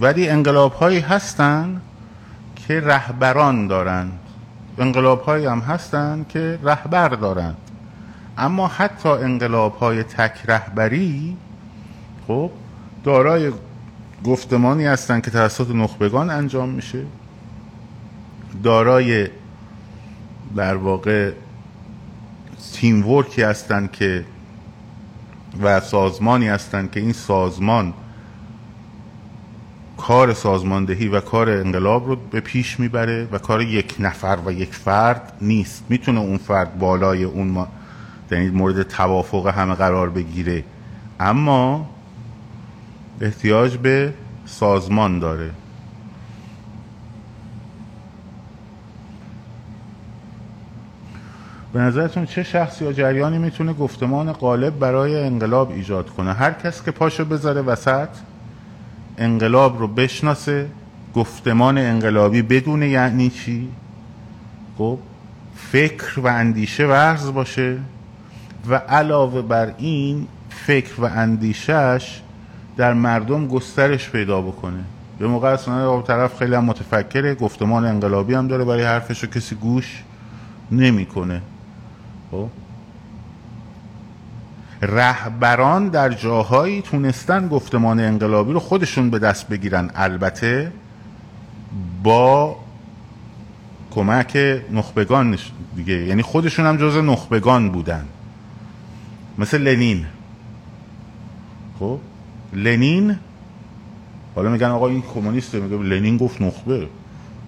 [0.00, 1.80] ولی انقلاب هایی هستن
[2.56, 4.18] که رهبران دارند
[4.78, 7.56] انقلاب هایی هم هستن که رهبر دارند
[8.38, 11.36] اما حتی انقلاب های تک رهبری
[12.28, 12.50] خب
[13.04, 13.52] دارای
[14.24, 17.04] گفتمانی هستند که توسط نخبگان انجام میشه.
[18.62, 19.28] دارای
[20.56, 21.32] در واقع
[22.72, 24.24] تیم ورکی هستند که
[25.62, 27.94] و سازمانی هستند که این سازمان
[29.96, 34.74] کار سازماندهی و کار انقلاب رو به پیش می‌بره و کار یک نفر و یک
[34.74, 35.84] فرد نیست.
[35.88, 37.68] می‌تونه اون فرد بالای اون ما
[38.30, 40.64] یعنی مورد توافق همه قرار بگیره.
[41.20, 41.90] اما
[43.20, 44.14] احتیاج به
[44.46, 45.50] سازمان داره.
[51.72, 56.82] به نظرتون چه شخص یا جریانی می‌تونه گفتمان غالب برای انقلاب ایجاد کنه؟ هر کس
[56.82, 58.08] که پاشو بذاره وسط
[59.18, 60.66] انقلاب رو بشناسه
[61.14, 63.68] گفتمان انقلابی بدون یعنی چی؟
[64.78, 64.98] خب
[65.56, 67.78] فکر و اندیشه ورز باشه
[68.68, 72.22] و علاوه بر این فکر و اندیشهش
[72.76, 74.84] در مردم گسترش پیدا بکنه.
[75.18, 79.54] به موقع اصلا طرف خیلی هم متفکره گفتمان انقلابی هم داره برای حرفش رو کسی
[79.54, 80.02] گوش
[80.70, 81.42] نمی‌کنه.
[82.30, 82.48] خب.
[84.82, 89.90] رهبران در جاهایی تونستن گفتمان انقلابی رو خودشون به دست بگیرن.
[89.94, 90.72] البته
[92.02, 92.56] با
[93.90, 94.38] کمک
[94.72, 95.38] نخبگان
[95.76, 95.94] دیگه.
[95.94, 98.04] یعنی خودشون هم جز نخبگان بودن.
[99.38, 100.06] مثل لنین.
[101.78, 101.98] خب.
[102.52, 103.16] لنین
[104.34, 106.88] حالا میگن آقا این کمونیسته میگه لنین گفت نخبه.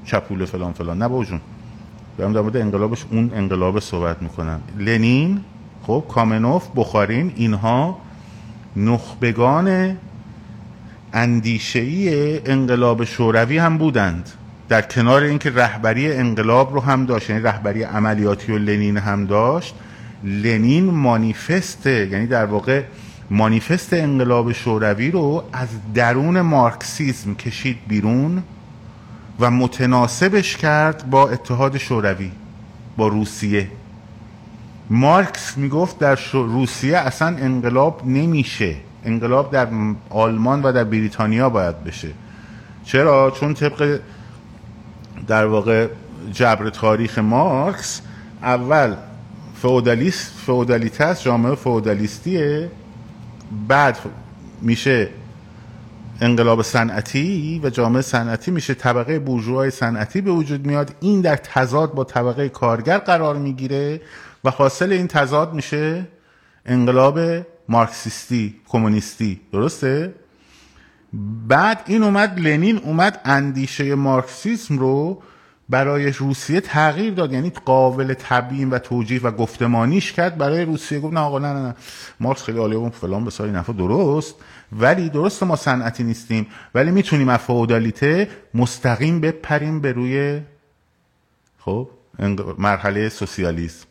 [0.04, 0.98] چپوله فلان فلان.
[1.02, 1.40] نه باجون
[2.20, 4.60] دارم در مورد انقلابش اون انقلاب صحبت می‌کنم.
[4.78, 5.40] لنین
[5.82, 7.98] خب کامنوف بخارین اینها
[8.76, 9.96] نخبگان
[11.12, 14.30] اندیشهی انقلاب شوروی هم بودند.
[14.68, 19.74] در کنار اینکه رهبری انقلاب رو هم داشت یعنی رهبری عملیاتی و لنین هم داشت
[20.24, 22.82] لنین مانیفست یعنی در واقع
[23.30, 28.42] مانیفست انقلاب شوروی رو از درون مارکسیزم کشید بیرون.
[29.40, 32.32] و متناسبش کرد با اتحاد شوروی
[32.96, 33.68] با روسیه.
[34.90, 38.76] مارکس می‌گفت در روسیه اصلا انقلاب نمیشه.
[39.04, 39.68] انقلاب در
[40.10, 42.08] آلمان و در بریتانیا باید بشه.
[42.84, 44.00] چرا؟ چون طبق
[45.26, 45.88] در واقع
[46.32, 48.00] جبر تاریخ مارکس
[48.42, 48.94] اول
[49.62, 52.70] فئودالیست فئودالیته جامعه فئودالیستیه
[53.68, 53.98] بعد
[54.62, 55.08] میشه
[56.20, 60.94] انقلاب صنعتی و جامعه صنعتی میشه طبقه بورژوای صنعتی به وجود میاد.
[61.00, 64.00] این در تضاد با طبقه کارگر قرار می‌گیره
[64.44, 66.08] و حاصل این تضاد میشه
[66.66, 67.20] انقلاب
[67.68, 69.40] مارکسیستی کمونیستی.
[69.52, 70.14] درسته؟
[71.48, 75.22] بعد این اومد لنین اومد اندیشه مارکسیسم رو
[75.68, 77.32] برای روسیه تغییر داد.
[77.32, 81.00] یعنی قابل تبیین و توجیه و گفتمانیش کرد برای روسیه.
[81.00, 81.74] گفت نه آقا نه نه نه.
[82.20, 84.34] مارکس خیلی عالیه اون فلان به ساری نفع درست.
[84.72, 90.42] ولی درست ما صنعتی نیستیم ولی می‌تونیم از فئودالیته مستقیم بپریم به روی
[91.58, 91.90] خب
[92.58, 93.86] مرحله سوسیالیسم.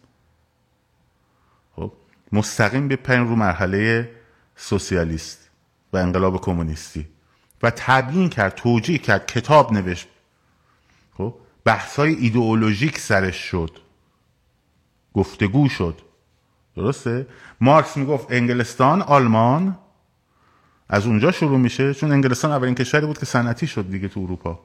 [1.76, 1.92] خب
[2.32, 4.12] مستقیم بپریم رو مرحله
[4.56, 5.50] سوسیالیست
[5.94, 7.08] و انقلاب کمونیستی.
[7.64, 10.08] و تبیین کرد توجیه کرد کتاب نوشت.
[11.18, 13.72] خب بحثای ایدئولوژیک سرش شد.
[15.14, 16.02] گفتگو شد.
[16.76, 17.28] درسته؟
[17.62, 19.78] مارکس می‌گفت انگلستان آلمان.
[20.90, 24.60] از اونجا شروع میشه چون انگلستان اولین کشوری بود که صنعتی شد دیگه تو اروپا.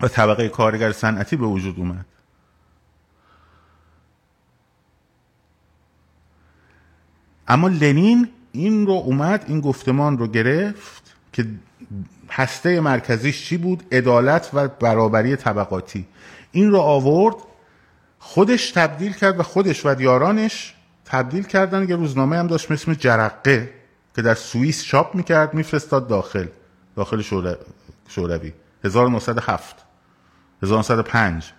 [0.00, 2.04] و طبقه کارگر صنعتی به وجود اومد.
[7.48, 11.46] اما لنین این رو اومد این گفتمان رو گرفت که
[12.30, 16.06] هسته مرکزیش چی بود؟ عدالت و برابری طبقاتی.
[16.52, 17.36] این رو آورد
[18.18, 20.74] خودش تبدیل کرد و خودش و یارانش
[21.04, 23.75] تبدیل کردن یه روزنامه هم داشت مثل جرقه.
[24.16, 26.46] که در سوئیس چاپ می‌کرد میفرستاد داخل
[26.96, 27.22] داخل
[28.08, 28.52] شوروی.
[28.84, 29.84] 1907
[30.62, 31.52] 1905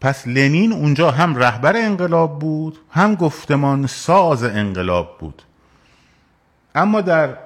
[0.00, 5.42] پس لنین اونجا هم رهبر انقلاب بود هم گفتمان ساز انقلاب بود.
[6.74, 7.38] اما در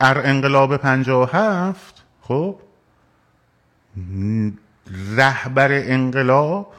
[0.00, 2.58] انقلاب 57 خب
[5.16, 6.74] رهبر انقلاب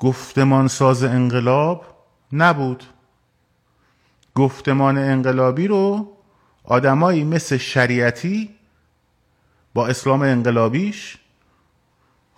[0.00, 1.84] گفتمان ساز انقلاب
[2.32, 2.84] نبود.
[4.34, 6.12] گفتمان انقلابی رو
[6.64, 8.54] آدمایی مثل شریعتی
[9.74, 11.18] با اسلام انقلابیش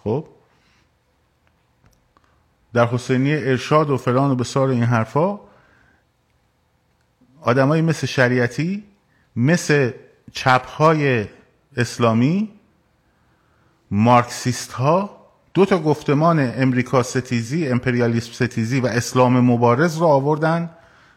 [0.04, 0.26] خب
[2.72, 5.40] در حسینی ارشاد و فلان و بسار این حرفا
[7.40, 8.84] آدمایی مثل شریعتی
[9.36, 9.90] مثل
[10.32, 11.26] چپهای
[11.76, 12.52] اسلامی
[13.90, 15.21] مارکسیست ها
[15.54, 20.70] دو تا گفتمان امریکا ستیزی امپریالیسم ستیزی و اسلام مبارز رو آوردن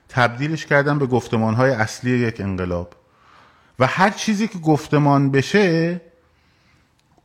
[0.09, 2.93] تبدیلش کردن به گفتمان های اصلی یک انقلاب.
[3.79, 6.01] و هر چیزی که گفتمان بشه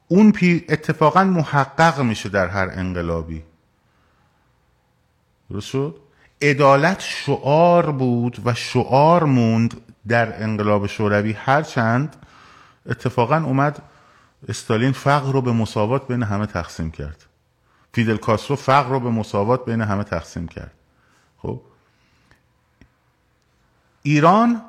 [0.08, 0.32] اون
[0.68, 3.42] اتفاقا محقق میشه در هر انقلابی.
[5.50, 5.96] درست شد؟
[6.42, 11.32] عدالت شعار بود و شعار موند در انقلاب شوروی.
[11.32, 12.16] هرچند
[12.86, 13.82] اتفاقا اومد
[14.49, 17.26] استالین فقر رو به مساوات بین همه تقسیم کرد.
[17.93, 20.74] فیدل کاسترو فقر رو به مساوات بین همه تقسیم کرد.
[21.38, 21.61] خب؟
[24.03, 24.62] ایران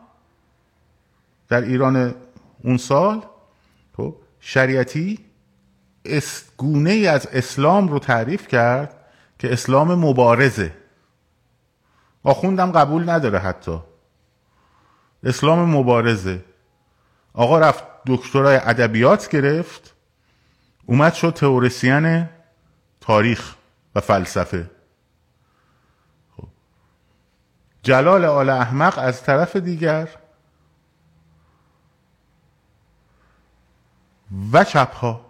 [1.50, 2.16] در ایران
[2.64, 3.26] اون سال
[3.98, 5.20] خب شریعتی
[6.58, 8.96] گونه ای از اسلام رو تعریف کرد
[9.40, 10.74] که اسلام مبارزه.
[12.24, 13.80] آخوندم قبول نداره حتی.
[15.24, 16.46] اسلام مبارزه.
[17.34, 19.96] آقا رفت دکترای ادبیات گرفت
[20.86, 22.30] اومد شد تئوریسین
[23.02, 23.56] تاریخ
[23.96, 24.72] و فلسفه.
[26.38, 26.48] خب.
[27.84, 30.10] جلال آل احمق از طرف دیگر
[34.54, 35.26] و چپها.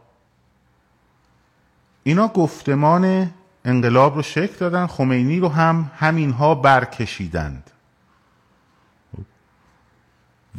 [2.03, 3.33] اینا گفتمان
[3.65, 7.71] انقلاب رو شکل دادن خمینی رو هم همینها برکشیدند.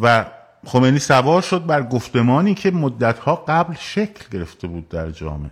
[0.00, 0.26] و
[0.66, 5.50] خمینی سوار شد بر گفتمانی که مدتها قبل شکل گرفته بود در جامعه.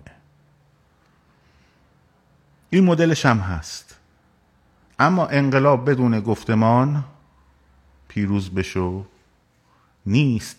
[2.70, 3.96] این مدلش هم هست.
[4.98, 7.04] اما انقلاب بدون گفتمان
[8.08, 9.04] پیروز بشو.
[10.06, 10.56] نیست.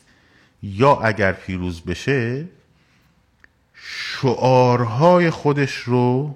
[0.64, 2.48] یا اگر پیروز بشه
[3.74, 6.36] شعارهای خودش رو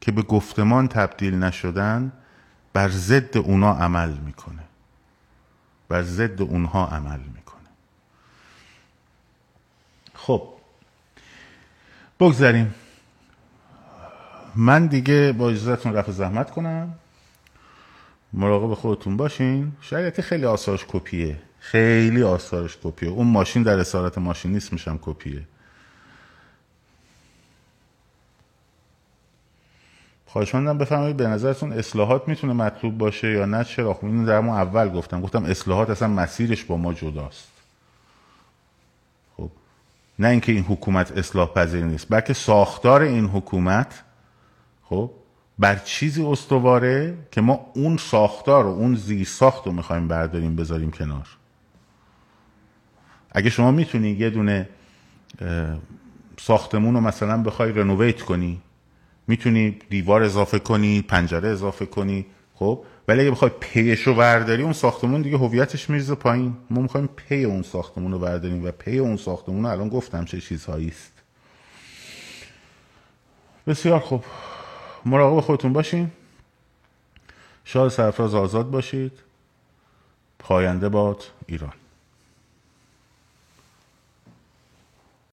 [0.00, 2.12] که به گفتمان تبدیل نشدن
[2.72, 4.62] بر ضد اونا عمل می‌کنه.
[5.88, 7.68] بر ضد اونها عمل می‌کنه
[10.14, 10.48] خب
[12.20, 12.74] بگذاریم.
[14.56, 16.94] من دیگه با اجازتون رفع زحمت کنم.
[18.32, 19.72] مراقب خودتون باشین.
[19.80, 21.36] شاید خیلی آثارش کپیه.
[21.58, 23.08] خیلی آثارش کپیه.
[23.08, 25.42] اون ماشین در اسارت ماشین نیست میشم کپیه.
[30.26, 34.88] خواهشمندم بفرمایید به نظرتون اصلاحات می‌تونه مطلوب باشه یا نه؟ چرا؟ خب اینو در اول
[34.88, 35.20] گفتم.
[35.20, 37.59] گفتم اصلاحات اصلا مسیرش با ما جداست.
[40.20, 44.02] نه اینکه این حکومت اصلاح پذیر نیست بلکه ساختار این حکومت
[44.82, 45.10] خب
[45.58, 50.90] بر چیزی استواره که ما اون ساختار و اون زیر ساخت رو می‌خوایم برداریم بذاریم
[50.90, 51.28] کنار.
[53.32, 54.68] اگه شما می‌تونی یه دونه
[56.40, 58.60] ساختمون رو مثلا بخوای رنوویت کنی
[59.26, 64.72] می‌تونی دیوار اضافه کنی پنجره اضافه کنی خب ولی اگه بخوای پیش رو برداری اون
[64.72, 66.56] ساختمون دیگه هویتش میرزه پایین.
[66.70, 70.40] ما می‌خوایم پی اون ساختمون رو برداریم و پی اون ساختمون رو الان گفتم چه
[70.40, 71.12] چیزهایی است.
[73.66, 74.24] بسیار خوب.
[75.06, 76.10] مراقب خودتون باشین.
[77.64, 79.12] شاد سرفراز آزاد باشید.
[80.38, 81.79] پاینده باد ایران.